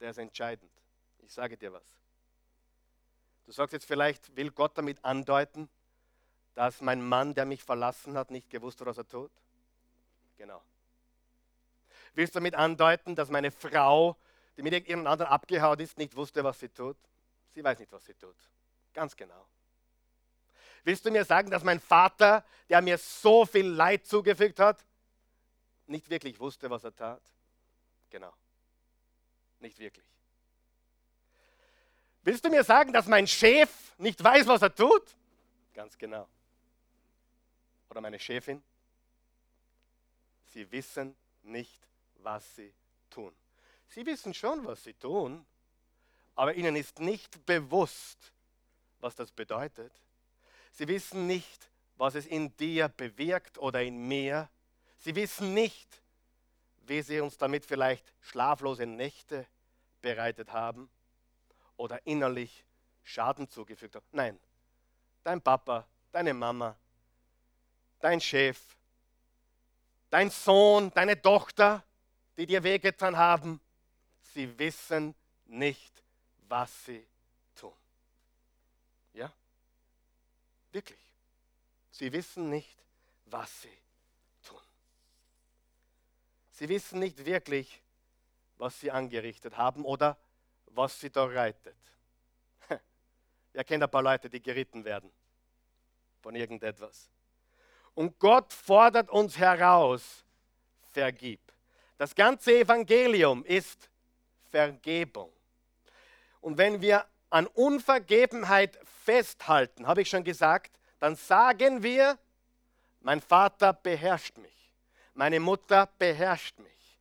[0.00, 0.72] Der ist entscheidend.
[1.18, 1.86] Ich sage dir was.
[3.44, 5.68] Du sagst jetzt vielleicht, will Gott damit andeuten,
[6.54, 9.30] dass mein Mann, der mich verlassen hat, nicht gewusst hat, was er tut?
[10.36, 10.62] Genau.
[12.14, 14.16] Willst du damit andeuten, dass meine Frau,
[14.56, 16.96] die mit irgendeinem anderen abgehauen ist, nicht wusste, was sie tut?
[17.54, 18.36] Sie weiß nicht, was sie tut.
[18.92, 19.46] Ganz genau.
[20.84, 24.84] Willst du mir sagen, dass mein Vater, der mir so viel Leid zugefügt hat,
[25.86, 27.22] nicht wirklich wusste, was er tat?
[28.08, 28.32] Genau.
[29.58, 30.06] Nicht wirklich.
[32.22, 35.16] Willst du mir sagen, dass mein Chef nicht weiß, was er tut?
[35.74, 36.28] Ganz genau.
[37.88, 38.62] Oder meine Chefin?
[40.46, 42.74] Sie wissen nicht, was sie
[43.08, 43.34] tun.
[43.88, 45.46] Sie wissen schon, was sie tun,
[46.40, 48.32] aber ihnen ist nicht bewusst,
[48.98, 49.92] was das bedeutet.
[50.72, 54.48] Sie wissen nicht, was es in dir bewirkt oder in mir.
[54.96, 56.02] Sie wissen nicht,
[56.86, 59.46] wie sie uns damit vielleicht schlaflose Nächte
[60.00, 60.88] bereitet haben
[61.76, 62.64] oder innerlich
[63.02, 64.04] Schaden zugefügt hat.
[64.10, 64.40] Nein,
[65.22, 66.74] dein Papa, deine Mama,
[68.00, 68.58] dein Chef,
[70.08, 71.84] dein Sohn, deine Tochter,
[72.38, 73.60] die dir wehgetan haben,
[74.32, 76.00] sie wissen nicht,
[76.50, 77.06] was sie
[77.54, 77.72] tun.
[79.14, 79.32] Ja?
[80.72, 80.98] Wirklich.
[81.90, 82.76] Sie wissen nicht,
[83.26, 83.78] was sie
[84.42, 84.60] tun.
[86.50, 87.80] Sie wissen nicht wirklich,
[88.58, 90.18] was sie angerichtet haben oder
[90.66, 91.76] was sie da reitet.
[93.54, 95.10] Ihr kennt ein paar Leute, die geritten werden
[96.20, 97.08] von irgendetwas.
[97.94, 100.24] Und Gott fordert uns heraus,
[100.90, 101.40] vergib.
[101.96, 103.88] Das ganze Evangelium ist
[104.50, 105.32] Vergebung.
[106.40, 112.18] Und wenn wir an Unvergebenheit festhalten, habe ich schon gesagt, dann sagen wir,
[113.00, 114.74] mein Vater beherrscht mich,
[115.14, 116.98] meine Mutter beherrscht mich,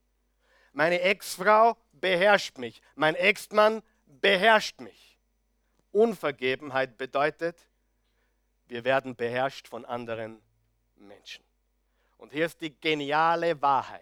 [0.73, 2.81] meine Ex-Frau beherrscht mich.
[2.95, 5.17] Mein Ex-Mann beherrscht mich.
[5.91, 7.57] Unvergebenheit bedeutet,
[8.67, 10.41] wir werden beherrscht von anderen
[10.95, 11.43] Menschen.
[12.17, 14.01] Und hier ist die geniale Wahrheit.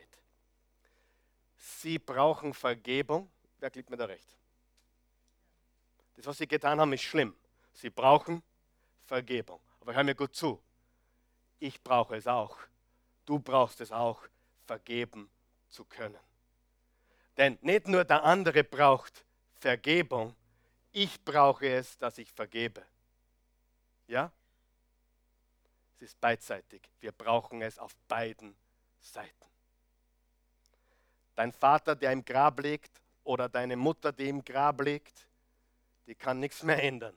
[1.56, 3.30] Sie brauchen Vergebung.
[3.60, 4.38] Wer gibt mir da recht?
[6.18, 7.36] Das, was sie getan haben, ist schlimm.
[7.74, 8.44] Sie brauchen
[9.06, 9.62] Vergebung.
[9.80, 10.62] Aber hör mir gut zu.
[11.60, 12.58] Ich brauche es auch.
[13.26, 14.22] Du brauchst es auch,
[14.66, 15.30] vergeben
[15.70, 16.20] zu können.
[17.38, 19.24] Denn nicht nur der andere braucht
[19.60, 20.36] Vergebung,
[20.92, 22.84] ich brauche es, dass ich vergebe.
[24.08, 24.32] Ja?
[25.96, 26.82] Es ist beidseitig.
[27.00, 28.56] Wir brauchen es auf beiden
[29.00, 29.32] Seiten.
[31.36, 35.28] Dein Vater, der im Grab liegt, oder deine Mutter, die im Grab liegt,
[36.08, 37.16] die kann nichts mehr ändern.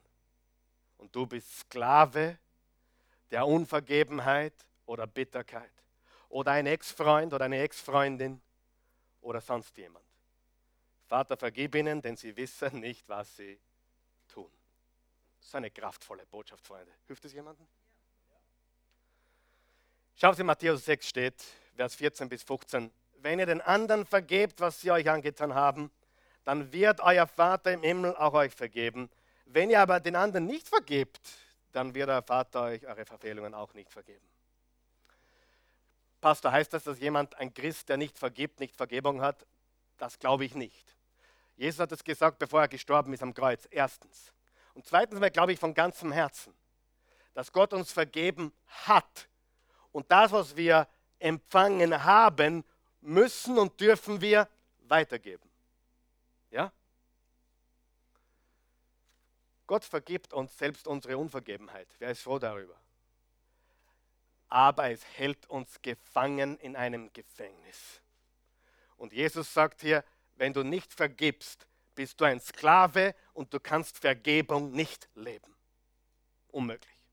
[0.98, 2.38] Und du bist Sklave
[3.30, 5.72] der Unvergebenheit oder Bitterkeit.
[6.28, 8.40] Oder ein Ex-Freund oder eine Ex-Freundin
[9.20, 10.04] oder sonst jemand.
[11.06, 13.58] Vater, vergib ihnen, denn sie wissen nicht, was sie
[14.28, 14.50] tun.
[15.38, 16.92] Das ist eine kraftvolle Botschaft, Freunde.
[17.06, 17.66] Hilft es jemandem?
[20.14, 22.92] Schaut, in Matthäus 6 steht, Vers 14 bis 15.
[23.22, 25.90] Wenn ihr den anderen vergebt, was sie euch angetan haben,
[26.44, 29.10] dann wird euer Vater im Himmel auch euch vergeben.
[29.44, 31.20] Wenn ihr aber den anderen nicht vergebt,
[31.72, 34.26] dann wird euer Vater euch eure Verfehlungen auch nicht vergeben.
[36.20, 39.46] Pastor, heißt das, dass jemand, ein Christ, der nicht vergibt, nicht Vergebung hat?
[39.96, 40.96] Das glaube ich nicht.
[41.56, 43.66] Jesus hat es gesagt, bevor er gestorben ist am Kreuz.
[43.70, 44.32] Erstens.
[44.74, 46.54] Und zweitens glaube ich von ganzem Herzen,
[47.34, 49.28] dass Gott uns vergeben hat.
[49.92, 52.64] Und das, was wir empfangen haben,
[53.00, 54.48] müssen und dürfen wir
[54.88, 55.48] weitergeben.
[56.50, 56.72] Ja?
[59.70, 61.86] Gott vergibt uns selbst unsere Unvergebenheit.
[62.00, 62.74] Wer ist froh darüber?
[64.48, 68.02] Aber es hält uns gefangen in einem Gefängnis.
[68.96, 70.02] Und Jesus sagt hier,
[70.34, 75.54] wenn du nicht vergibst, bist du ein Sklave und du kannst Vergebung nicht leben.
[76.48, 77.04] Unmöglich.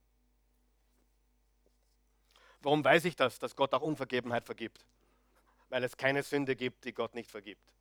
[2.62, 4.84] Warum weiß ich das, dass Gott auch Unvergebenheit vergibt?
[5.70, 7.72] Weil es keine Sünde gibt, die Gott nicht vergibt.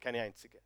[0.00, 0.63] Keine einzige.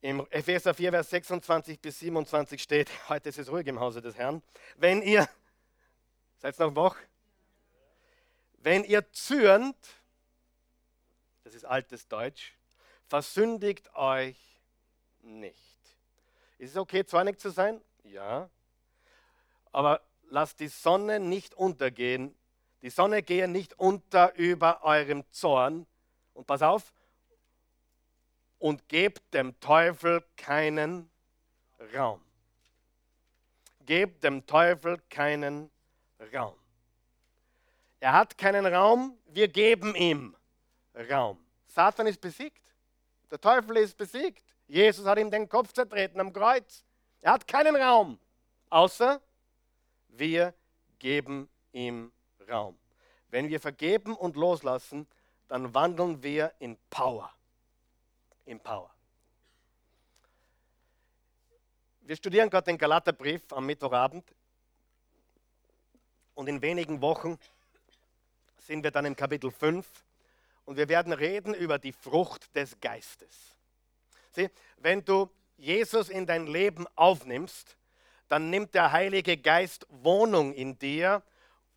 [0.00, 4.16] Im Epheser 4, Vers 26 bis 27 steht, heute ist es ruhig im Hause des
[4.16, 4.42] Herrn,
[4.76, 5.28] wenn ihr,
[6.36, 6.96] seid noch wach?
[8.58, 9.76] Wenn ihr zürnt,
[11.42, 12.56] das ist altes Deutsch,
[13.06, 14.36] versündigt euch
[15.22, 15.58] nicht.
[16.58, 17.80] Ist es okay, zornig zu sein?
[18.04, 18.48] Ja.
[19.72, 22.36] Aber lasst die Sonne nicht untergehen.
[22.82, 25.86] Die Sonne gehe nicht unter über eurem Zorn.
[26.34, 26.92] Und pass auf,
[28.58, 31.10] und gebt dem Teufel keinen
[31.94, 32.20] Raum.
[33.84, 35.70] Gebt dem Teufel keinen
[36.34, 36.54] Raum.
[38.00, 40.36] Er hat keinen Raum, wir geben ihm
[41.10, 41.38] Raum.
[41.66, 42.62] Satan ist besiegt.
[43.30, 44.44] Der Teufel ist besiegt.
[44.66, 46.84] Jesus hat ihm den Kopf zertreten am Kreuz.
[47.20, 48.18] Er hat keinen Raum,
[48.70, 49.20] außer
[50.08, 50.54] wir
[50.98, 52.12] geben ihm
[52.48, 52.78] Raum.
[53.28, 55.06] Wenn wir vergeben und loslassen,
[55.48, 57.32] dann wandeln wir in Power
[58.48, 58.90] in Power.
[62.00, 64.24] Wir studieren gerade den Galaterbrief am Mittwochabend
[66.34, 67.38] und in wenigen Wochen
[68.56, 69.86] sind wir dann im Kapitel 5
[70.64, 73.56] und wir werden reden über die Frucht des Geistes.
[74.32, 77.76] Sieh, wenn du Jesus in dein Leben aufnimmst,
[78.28, 81.22] dann nimmt der Heilige Geist Wohnung in dir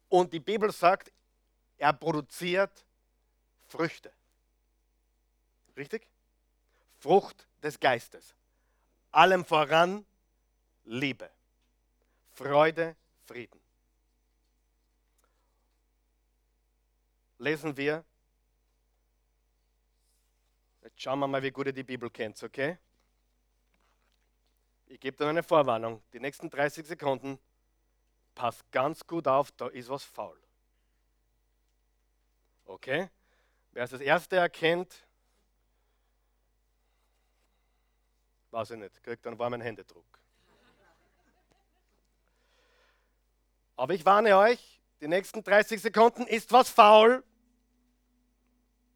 [0.07, 1.12] und die Bibel sagt,
[1.77, 2.86] er produziert
[3.67, 4.12] Früchte.
[5.75, 6.11] Richtig?
[7.02, 8.36] Frucht des Geistes.
[9.12, 10.06] Allem voran
[10.86, 11.30] Liebe,
[12.30, 13.60] Freude, Frieden.
[17.40, 18.06] Lesen wir.
[20.84, 22.78] Jetzt schauen wir mal, wie gut ihr die Bibel kennt, okay?
[24.86, 26.04] Ich gebe dir eine Vorwarnung.
[26.14, 27.40] Die nächsten 30 Sekunden,
[28.36, 30.40] pass ganz gut auf, da ist was faul.
[32.66, 33.10] Okay?
[33.72, 35.08] Wer es das erste erkennt,
[38.52, 40.20] Weiß ich nicht, kriegt einen warmen Händedruck.
[43.78, 47.24] Aber ich warne euch, die nächsten 30 Sekunden ist was faul.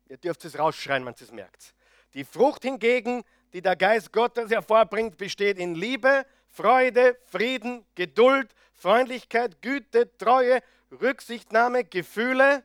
[0.09, 1.73] Ihr dürft es rausschreien, wenn ihr es merkt.
[2.13, 9.61] Die Frucht hingegen, die der Geist Gottes hervorbringt, besteht in Liebe, Freude, Frieden, Geduld, Freundlichkeit,
[9.61, 12.63] Güte, Treue, Rücksichtnahme, Gefühle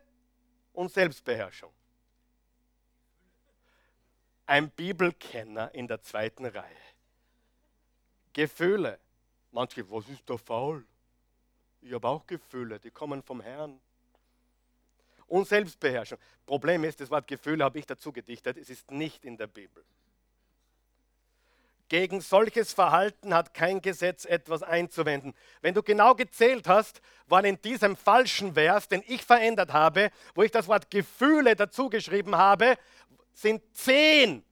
[0.73, 1.73] und Selbstbeherrschung
[4.51, 6.65] ein Bibelkenner in der zweiten Reihe.
[8.33, 8.99] Gefühle.
[9.53, 10.85] Manche, was ist da faul?
[11.81, 13.81] Ich habe auch Gefühle, die kommen vom Herrn.
[15.29, 16.19] Und Selbstbeherrschung.
[16.47, 19.85] Problem ist, das Wort Gefühle habe ich dazu gedichtet, es ist nicht in der Bibel.
[21.89, 25.35] Gegen solches Verhalten hat kein Gesetz etwas einzuwenden.
[25.61, 30.43] Wenn du genau gezählt hast, waren in diesem falschen Vers, den ich verändert habe, wo
[30.43, 32.77] ich das Wort Gefühle dazu geschrieben habe,
[33.41, 34.45] sind zehn.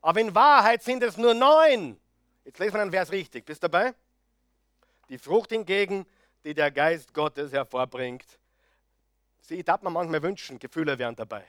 [0.00, 2.00] Aber in Wahrheit sind es nur neun.
[2.44, 3.44] Jetzt lesen wir einen Vers richtig.
[3.44, 3.94] Bist du dabei?
[5.08, 6.06] Die Frucht hingegen,
[6.44, 8.38] die der Geist Gottes hervorbringt.
[9.40, 11.44] Sie, darf mir manchmal wünschen, Gefühle wären dabei.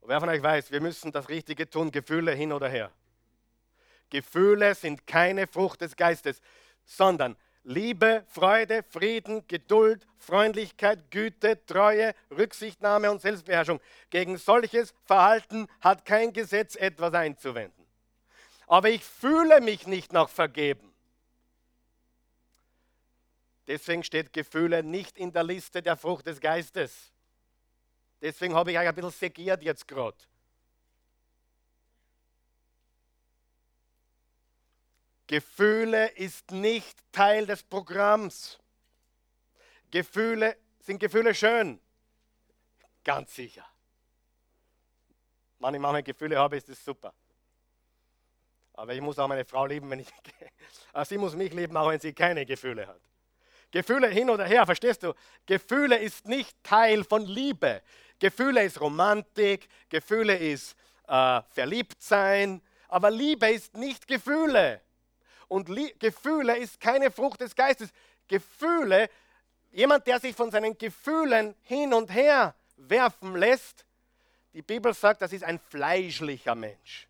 [0.00, 2.90] Und wer von euch weiß, wir müssen das Richtige tun, Gefühle hin oder her.
[4.10, 6.40] Gefühle sind keine Frucht des Geistes,
[6.84, 13.80] sondern Liebe, Freude, Frieden, Geduld, Freundlichkeit, Güte, Treue, Rücksichtnahme und Selbstbeherrschung.
[14.10, 17.86] Gegen solches Verhalten hat kein Gesetz etwas einzuwenden.
[18.66, 20.92] Aber ich fühle mich nicht nach vergeben.
[23.68, 27.12] Deswegen steht Gefühle nicht in der Liste der Frucht des Geistes.
[28.20, 30.16] Deswegen habe ich euch ein bisschen segiert jetzt gerade.
[35.32, 38.58] Gefühle ist nicht Teil des Programms.
[39.90, 41.80] Gefühle sind Gefühle schön.
[43.02, 43.64] Ganz sicher.
[45.58, 47.14] Wenn ich manchmal Gefühle habe, ist das super.
[48.74, 50.08] Aber ich muss auch meine Frau lieben, wenn ich.
[51.06, 53.00] Sie muss mich lieben, auch wenn sie keine Gefühle hat.
[53.70, 55.14] Gefühle hin oder her, verstehst du?
[55.46, 57.80] Gefühle ist nicht Teil von Liebe.
[58.18, 60.76] Gefühle ist Romantik, Gefühle ist
[61.08, 64.82] äh, Verliebtsein, aber Liebe ist nicht Gefühle.
[65.52, 67.90] Und Gefühle ist keine Frucht des Geistes.
[68.26, 69.10] Gefühle,
[69.70, 73.84] jemand, der sich von seinen Gefühlen hin und her werfen lässt,
[74.54, 77.06] die Bibel sagt, das ist ein fleischlicher Mensch.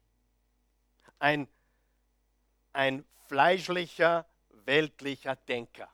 [1.20, 1.46] Ein,
[2.72, 4.26] ein fleischlicher,
[4.64, 5.88] weltlicher Denker.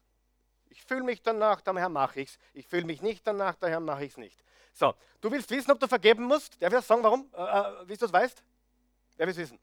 [0.71, 2.39] Ich fühle mich danach, daher mache ich es.
[2.55, 4.43] Ich fühle mich nicht danach, daher mache ich es nicht.
[4.73, 6.63] So, du willst wissen, ob du vergeben musst?
[6.63, 7.31] Darf ich sagen, warum?
[7.35, 8.43] Äh, äh, wie du es weißt?
[9.19, 9.59] Wer will es wissen?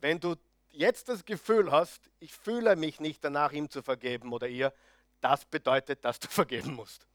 [0.00, 0.34] Wenn du
[0.76, 4.72] jetzt das Gefühl hast, ich fühle mich nicht danach, ihm zu vergeben oder ihr,
[5.20, 7.06] das bedeutet, dass du vergeben musst.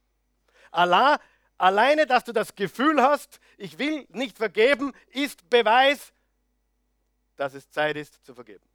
[0.71, 1.19] Allah,
[1.57, 6.13] alleine, dass du das Gefühl hast, ich will nicht vergeben, ist Beweis,
[7.35, 8.65] dass es Zeit ist zu vergeben.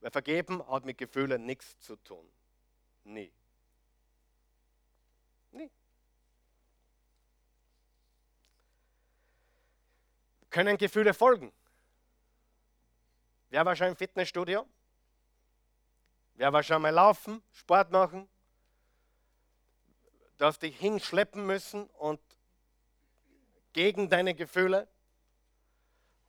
[0.00, 2.26] Weil vergeben hat mit Gefühlen nichts zu tun.
[3.04, 3.32] Nie.
[5.52, 5.70] Nie.
[10.50, 11.52] Können Gefühle folgen?
[13.50, 14.66] Wer war schon im Fitnessstudio?
[16.34, 18.28] Wer war schon mal laufen, Sport machen?
[20.38, 22.20] Du hast dich hinschleppen müssen und
[23.72, 24.88] gegen deine Gefühle.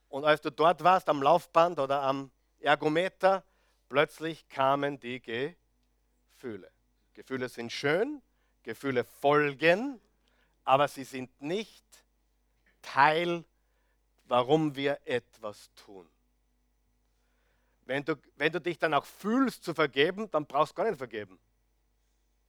[0.10, 3.43] Und als du dort warst am Laufband oder am Ergometer,
[3.89, 6.71] plötzlich kamen die Gefühle.
[7.13, 8.21] Gefühle sind schön,
[8.63, 9.99] Gefühle folgen,
[10.63, 11.84] aber sie sind nicht
[12.82, 13.43] Teil
[14.27, 16.08] warum wir etwas tun.
[17.88, 20.97] Wenn du, wenn du dich dann auch fühlst zu vergeben, dann brauchst du gar nicht
[20.97, 21.39] vergeben.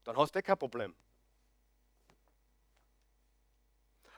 [0.03, 0.94] Dann hast du eh kein Problem.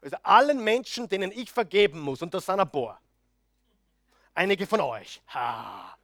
[0.01, 2.99] Also allen Menschen, denen ich vergeben muss, und das sind ein paar.
[4.33, 5.21] Einige von euch.
[5.29, 5.95] Ha.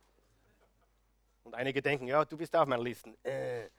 [1.44, 3.16] Und einige denken, ja, du bist auf meiner Liste.
[3.22, 3.70] Äh,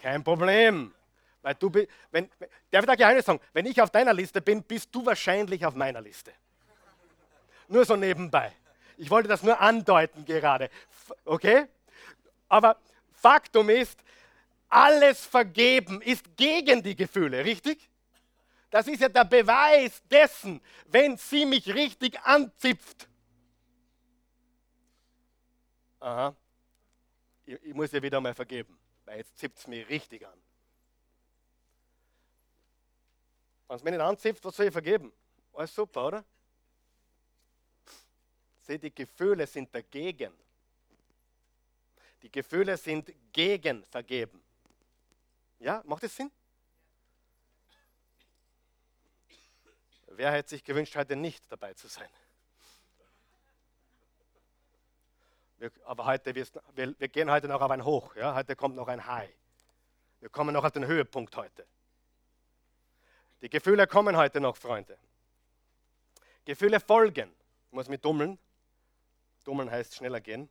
[0.00, 0.94] kein Problem.
[1.42, 1.70] Weil du,
[2.10, 2.30] wenn,
[2.70, 3.40] darf ich da Geheimnis sagen?
[3.52, 6.32] Wenn ich auf deiner Liste bin, bist du wahrscheinlich auf meiner Liste.
[7.68, 8.54] Nur so nebenbei.
[8.96, 10.70] Ich wollte das nur andeuten gerade.
[11.24, 11.66] Okay?
[12.48, 12.76] Aber
[13.12, 13.98] Faktum ist,
[14.68, 17.88] alles Vergeben ist gegen die Gefühle, richtig?
[18.70, 23.08] Das ist ja der Beweis dessen, wenn sie mich richtig anzipft.
[26.00, 26.36] Aha,
[27.46, 30.38] ich, ich muss ja wieder mal vergeben, weil jetzt zipft es mich richtig an.
[33.68, 35.12] Wenn es mich nicht anzipft, was soll ich vergeben?
[35.52, 36.24] Alles super, oder?
[38.66, 40.32] Seht, die Gefühle sind dagegen.
[42.22, 44.42] Die Gefühle sind gegen Vergeben.
[45.60, 46.32] Ja, macht es Sinn?
[50.08, 52.08] Wer hätte sich gewünscht, heute nicht dabei zu sein?
[55.58, 58.16] Wir, aber heute, wir, wir, gehen heute noch auf ein Hoch.
[58.16, 58.34] Ja?
[58.34, 59.32] Heute kommt noch ein High.
[60.18, 61.64] Wir kommen noch auf den Höhepunkt heute.
[63.42, 64.98] Die Gefühle kommen heute noch, Freunde.
[66.44, 67.32] Gefühle folgen.
[67.68, 68.40] Ich muss mich dummeln.
[69.46, 70.48] Dummeln heißt schneller gehen.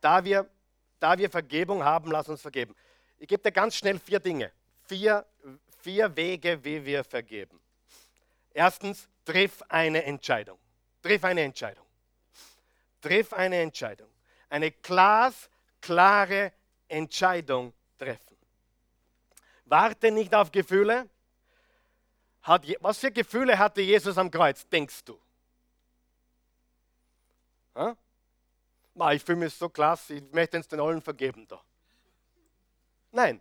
[0.00, 0.50] Da wir,
[0.98, 2.74] da wir Vergebung haben, lass uns vergeben.
[3.18, 4.52] Ich gebe dir ganz schnell vier Dinge.
[4.82, 5.24] Vier,
[5.80, 7.60] vier Wege, wie wir vergeben.
[8.52, 10.58] Erstens, triff eine Entscheidung.
[11.02, 11.86] Triff eine Entscheidung.
[13.00, 14.08] Triff eine Entscheidung.
[14.48, 16.52] Eine glasklare
[16.88, 18.36] Entscheidung treffen.
[19.64, 21.08] Warte nicht auf Gefühle.
[22.42, 25.18] Hat, was für Gefühle hatte Jesus am Kreuz, denkst du?
[27.74, 31.60] Ma, ich fühle mich so klasse, ich möchte es den allen vergeben da.
[33.10, 33.40] Nein,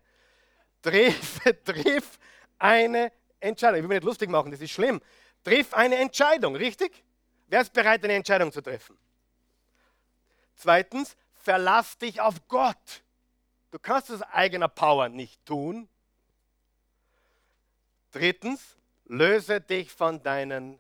[0.82, 2.20] triff, triff
[2.58, 3.78] eine Entscheidung.
[3.78, 5.02] Ich will mich nicht lustig machen, das ist schlimm.
[5.44, 7.04] Triff eine Entscheidung, richtig?
[7.48, 8.98] Wer ist bereit, eine Entscheidung zu treffen?
[10.56, 13.04] Zweitens, verlass dich auf Gott.
[13.72, 15.88] Du kannst es eigener Power nicht tun.
[18.12, 20.80] Drittens, löse dich von deinen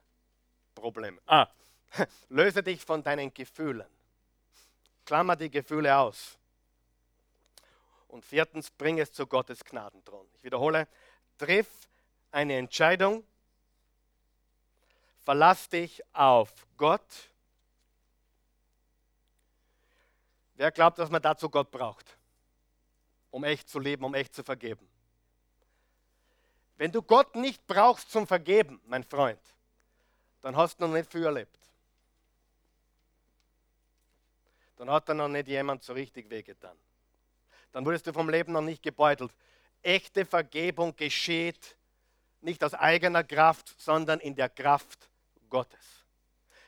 [0.75, 1.19] Problemen.
[1.25, 1.47] Ah,
[2.29, 3.87] löse dich von deinen Gefühlen.
[5.05, 6.37] Klammer die Gefühle aus.
[8.07, 10.27] Und viertens, bring es zu Gottes Gnadenthron.
[10.35, 10.87] Ich wiederhole,
[11.37, 11.67] triff
[12.31, 13.23] eine Entscheidung,
[15.21, 17.31] verlass dich auf Gott.
[20.55, 22.17] Wer glaubt, dass man dazu Gott braucht,
[23.31, 24.87] um echt zu leben, um echt zu vergeben?
[26.77, 29.39] Wenn du Gott nicht brauchst zum Vergeben, mein Freund,
[30.41, 31.62] dann hast du noch nicht viel erlebt.
[34.83, 36.77] Dann hat da noch nicht jemand so richtig wehgetan.
[37.71, 39.31] Dann wurdest du vom Leben noch nicht gebeutelt.
[39.81, 41.77] Echte Vergebung geschieht
[42.41, 45.09] nicht aus eigener Kraft, sondern in der Kraft
[45.49, 46.03] Gottes.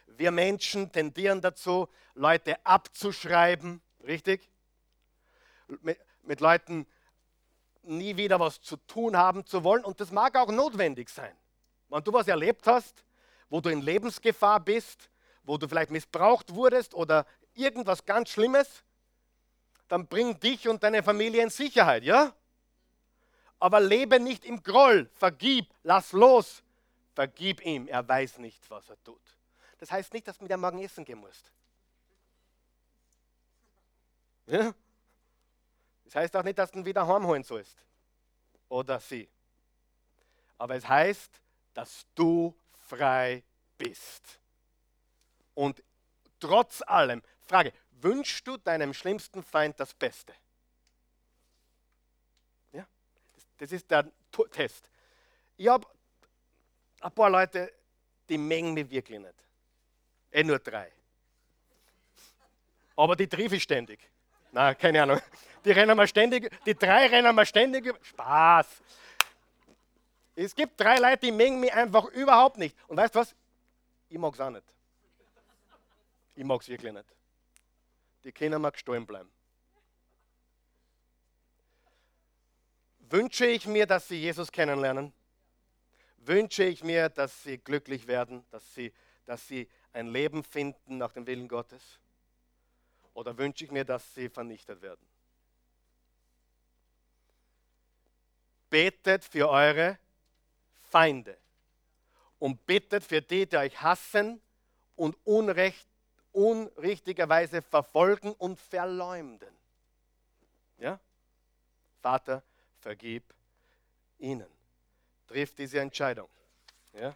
[0.07, 4.49] Wir Menschen tendieren dazu, Leute abzuschreiben, richtig?
[5.82, 6.88] Mit, mit Leuten
[7.82, 9.84] nie wieder was zu tun haben zu wollen.
[9.84, 11.36] Und das mag auch notwendig sein.
[11.89, 13.03] Wenn du was erlebt hast,
[13.49, 15.09] wo du in Lebensgefahr bist,
[15.43, 17.26] wo du vielleicht missbraucht wurdest oder
[17.56, 18.84] irgendwas ganz Schlimmes,
[19.88, 22.34] dann bring dich und deine Familie in Sicherheit, ja?
[23.60, 26.64] Aber lebe nicht im Groll, vergib, lass los,
[27.14, 29.22] vergib ihm, er weiß nicht, was er tut.
[29.78, 31.51] Das heißt nicht, dass du mit dem Morgen essen gehen musst.
[34.47, 34.74] Ja?
[36.06, 37.78] Das heißt auch nicht, dass du ihn wieder heimholen sollst.
[38.70, 39.28] Oder sie.
[40.58, 41.41] Aber es heißt,
[41.74, 42.56] dass du
[42.88, 43.43] frei
[43.78, 44.39] bist.
[45.53, 45.84] Und
[46.39, 50.34] trotz allem, Frage, wünschst du deinem schlimmsten Feind das Beste?
[52.72, 52.86] Ja?
[53.58, 54.10] Das, ist der
[54.52, 54.89] Test.
[55.58, 55.88] Ich habe
[57.02, 57.72] ein paar Leute,
[58.28, 59.36] die mengen mich wirklich nicht.
[60.32, 60.91] Eh nur drei.
[62.96, 64.00] Aber die triff ich ständig.
[64.52, 65.22] Na, keine Ahnung.
[65.64, 67.93] Die rennen wir ständig, die drei rennen wir ständig.
[68.04, 68.68] Spaß.
[70.36, 72.76] Es gibt drei Leute, die mengen mich einfach überhaupt nicht.
[72.88, 73.36] Und weißt du was?
[74.10, 74.66] Ich mag es auch nicht.
[76.36, 77.14] Ich mag es wirklich nicht.
[78.26, 79.32] Die können mir gestohlen bleiben.
[82.99, 85.13] Wünsche ich mir, dass sie Jesus kennenlernen?
[86.17, 88.91] Wünsche ich mir, dass sie glücklich werden, dass sie,
[89.28, 91.99] dass sie ein Leben finden nach dem Willen Gottes?
[93.13, 95.05] Oder wünsche ich mir, dass sie vernichtet werden?
[98.71, 99.99] Betet für eure
[100.89, 101.38] Feinde
[102.39, 104.41] und bittet für die, die euch hassen
[104.95, 105.88] und Unrecht,
[106.36, 109.55] unrichtigerweise verfolgen und verleumden.
[110.77, 110.99] Ja?
[112.01, 112.43] Vater,
[112.79, 113.23] vergib
[114.19, 114.47] ihnen.
[115.27, 116.29] Trifft diese Entscheidung.
[116.93, 117.15] Ja?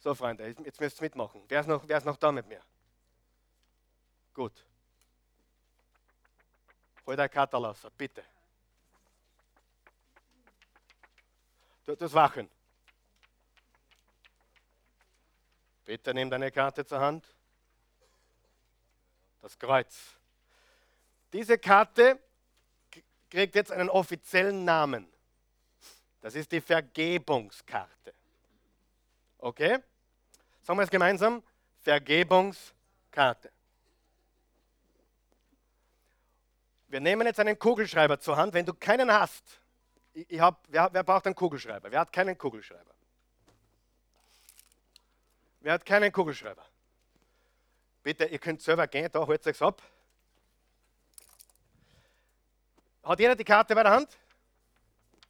[0.00, 1.44] So, Freunde, jetzt müsst ihr mitmachen.
[1.48, 2.60] Wer ist, noch, wer ist noch da mit mir?
[4.34, 4.64] Gut.
[7.06, 8.24] Hol deine Karte raus, bitte.
[11.86, 12.50] Das Wachen.
[15.86, 17.24] Bitte nimm deine Karte zur Hand.
[19.40, 19.96] Das Kreuz.
[21.32, 22.18] Diese Karte
[23.30, 25.10] kriegt jetzt einen offiziellen Namen.
[26.20, 28.14] Das ist die Vergebungskarte.
[29.38, 29.78] Okay?
[30.62, 31.42] Sagen wir es gemeinsam.
[31.80, 33.52] Vergebungskarte.
[36.88, 38.54] Wir nehmen jetzt einen Kugelschreiber zur Hand.
[38.54, 39.44] Wenn du keinen hast,
[40.14, 41.90] ich, hab, wer, wer braucht einen Kugelschreiber?
[41.90, 42.94] Wer hat keinen Kugelschreiber?
[45.60, 46.64] Wer hat keinen Kugelschreiber?
[48.08, 49.82] Bitte, ihr könnt selber gehen, da holt es ab.
[53.02, 54.16] Hat jeder die Karte bei der Hand?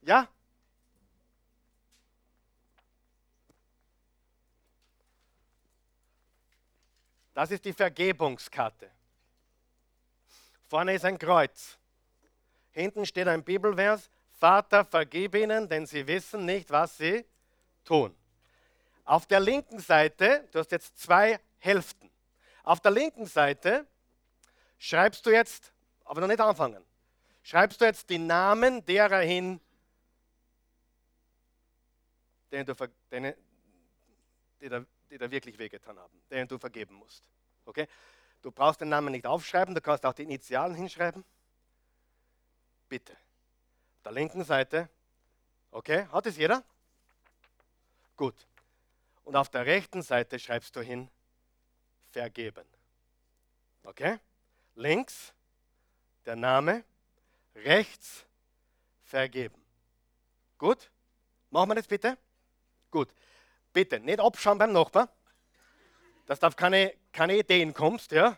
[0.03, 0.29] Ja?
[7.35, 8.89] Das ist die Vergebungskarte.
[10.69, 11.77] Vorne ist ein Kreuz.
[12.71, 14.09] Hinten steht ein Bibelvers.
[14.39, 17.25] Vater, vergib ihnen, denn sie wissen nicht, was sie
[17.85, 18.15] tun.
[19.05, 22.08] Auf der linken Seite, du hast jetzt zwei Hälften.
[22.69, 23.87] Auf der linken Seite
[24.77, 25.73] schreibst du jetzt,
[26.05, 26.85] aber noch nicht anfangen,
[27.43, 29.59] schreibst du jetzt die Namen derer hin,
[32.53, 32.75] denen du,
[33.11, 33.33] denen,
[34.61, 37.25] die, da, die da wirklich wehgetan haben, denen du vergeben musst.
[37.65, 37.89] Okay?
[38.43, 41.25] Du brauchst den Namen nicht aufschreiben, du kannst auch die Initialen hinschreiben.
[42.91, 43.15] Bitte.
[43.15, 44.91] Auf der linken Seite.
[45.71, 46.63] Okay, hat es jeder?
[48.15, 48.47] Gut.
[49.25, 51.09] Und auf der rechten Seite schreibst du hin,
[52.19, 52.67] vergeben.
[53.85, 54.19] Okay?
[54.75, 55.33] Links
[56.27, 56.83] der Name,
[57.55, 58.27] rechts
[59.05, 59.63] vergeben.
[60.59, 60.91] Gut?
[61.51, 62.19] Machen wir das bitte?
[62.91, 63.15] Gut.
[63.73, 65.09] Bitte, nicht abschauen beim Nachbar,
[66.27, 68.37] dass du auf keine, keine Ideen kommst, ja?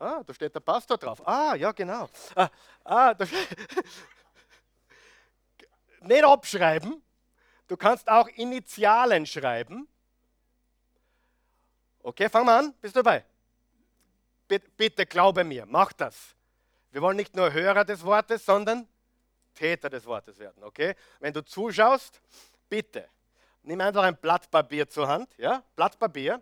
[0.00, 1.26] Ah, da steht der Pastor drauf.
[1.26, 2.08] Ah, ja, genau.
[2.34, 2.50] Ah,
[2.84, 3.24] ah da
[6.00, 7.00] nicht abschreiben.
[7.68, 9.88] Du kannst auch Initialen schreiben.
[12.06, 12.72] Okay, fangen wir an.
[12.80, 13.24] Bist du dabei?
[14.46, 16.36] Bitte, bitte glaube mir, mach das.
[16.92, 18.86] Wir wollen nicht nur Hörer des Wortes, sondern
[19.56, 20.62] Täter des Wortes werden.
[20.62, 20.94] Okay?
[21.18, 22.20] Wenn du zuschaust,
[22.68, 23.08] bitte
[23.64, 25.36] nimm einfach ein Blatt Papier zur Hand.
[25.36, 25.64] Ja?
[25.74, 26.40] Blatt Papier.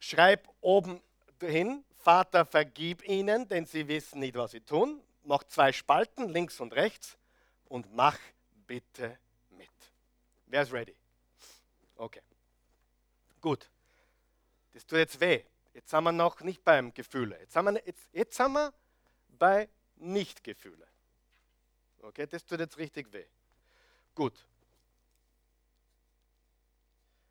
[0.00, 1.00] Schreib oben
[1.40, 5.00] hin, Vater, vergib ihnen, denn sie wissen nicht, was sie tun.
[5.22, 7.16] Mach zwei Spalten, links und rechts,
[7.66, 8.18] und mach
[8.66, 9.16] bitte
[9.50, 9.70] mit.
[10.46, 10.96] Wer ist ready?
[11.94, 12.22] Okay.
[13.40, 13.70] Gut.
[14.72, 15.44] Das tut jetzt weh.
[15.74, 17.38] Jetzt sind wir noch nicht beim Gefühle.
[17.40, 18.72] Jetzt sind wir, jetzt, jetzt sind wir
[19.28, 20.86] bei Nichtgefühle.
[22.02, 23.26] Okay, das tut jetzt richtig weh.
[24.14, 24.44] Gut.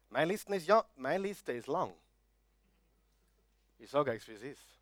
[0.09, 1.93] Meine Liste ist, ja, meine Liste ist lang.
[3.77, 4.79] Ich sage euch, wie es ist.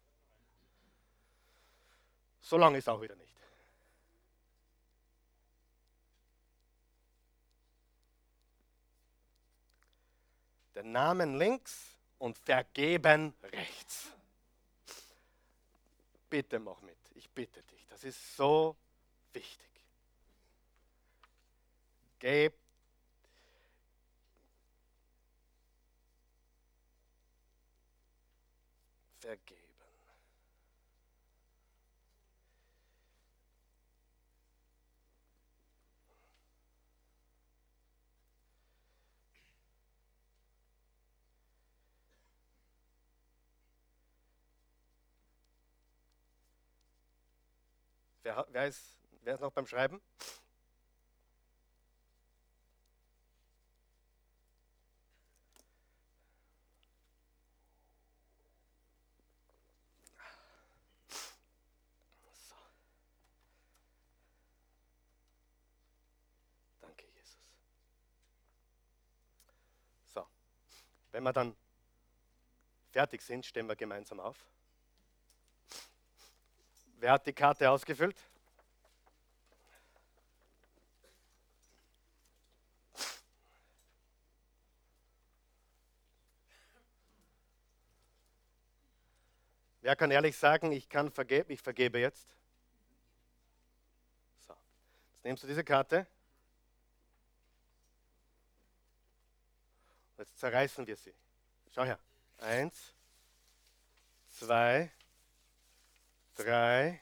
[2.41, 3.36] So lang ist auch wieder nicht.
[10.76, 14.11] Den Namen links und vergeben rechts.
[16.30, 17.86] Bitte mach mit ich bitte dich.
[17.88, 18.78] Das ist so
[19.34, 19.70] wichtig.
[22.20, 22.53] Gib
[29.20, 29.59] vergeben.
[48.24, 50.01] Wer, wer, ist, wer ist noch beim Schreiben?
[71.20, 71.53] Wenn wir dann
[72.91, 74.38] fertig sind, stehen wir gemeinsam auf.
[77.01, 78.17] Wer hat die Karte ausgefüllt?
[89.81, 92.35] Wer kann ehrlich sagen, ich kann vergeben, ich vergebe jetzt?
[94.45, 94.53] So.
[95.13, 96.05] Jetzt nimmst du diese Karte.
[100.17, 101.13] Jetzt zerreißen wir sie.
[101.73, 101.97] Schau her.
[102.39, 102.93] Eins,
[104.27, 104.91] zwei,
[106.39, 107.01] drei,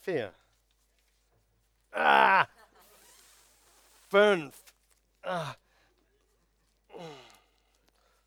[0.00, 0.34] vier.
[1.92, 2.46] Ah,
[4.10, 4.54] fünf.
[5.22, 5.54] Ah.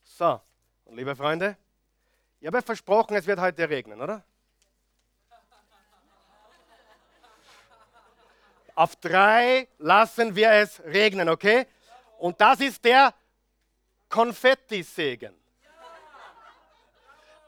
[0.03, 0.41] So,
[0.85, 1.55] und liebe Freunde,
[2.39, 4.23] ich habe versprochen, es wird heute regnen, oder?
[8.73, 11.67] Auf drei lassen wir es regnen, okay?
[12.17, 13.13] Und das ist der
[14.09, 15.35] Konfettisegen.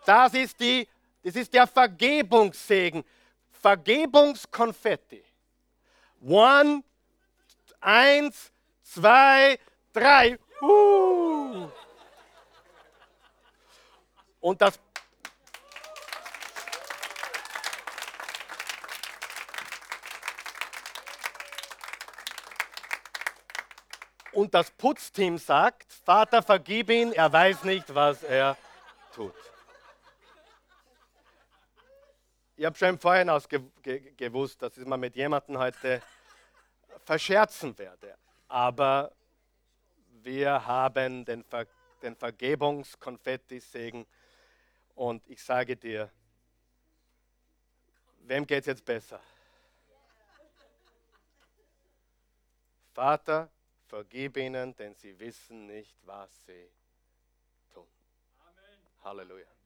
[0.05, 0.87] Das ist die
[1.23, 3.03] das ist der Vergebungssegen.
[3.51, 5.23] Vergebungskonfetti.
[6.21, 6.83] One,
[7.79, 8.51] eins,
[8.83, 9.59] zwei,
[9.93, 10.37] drei.
[10.61, 11.69] Uh.
[14.39, 14.79] Und das
[24.31, 28.55] Und das Putzteam sagt, Vater, vergib ihn, er weiß nicht, was er
[29.13, 29.33] tut.
[32.59, 33.41] Ich habe schon im Vorhinein
[34.17, 36.01] gewusst, dass ich mal mit jemandem heute
[37.05, 38.17] verscherzen werde.
[38.49, 39.13] Aber
[40.23, 41.65] wir haben den, Ver
[42.01, 44.05] den Vergebungskonfettisegen
[44.95, 46.11] und ich sage dir,
[48.23, 49.21] wem geht es jetzt besser?
[52.91, 53.49] Vater,
[53.85, 56.69] vergib ihnen, denn sie wissen nicht, was sie
[57.73, 57.87] tun.
[58.41, 58.79] Amen.
[59.01, 59.58] Halleluja.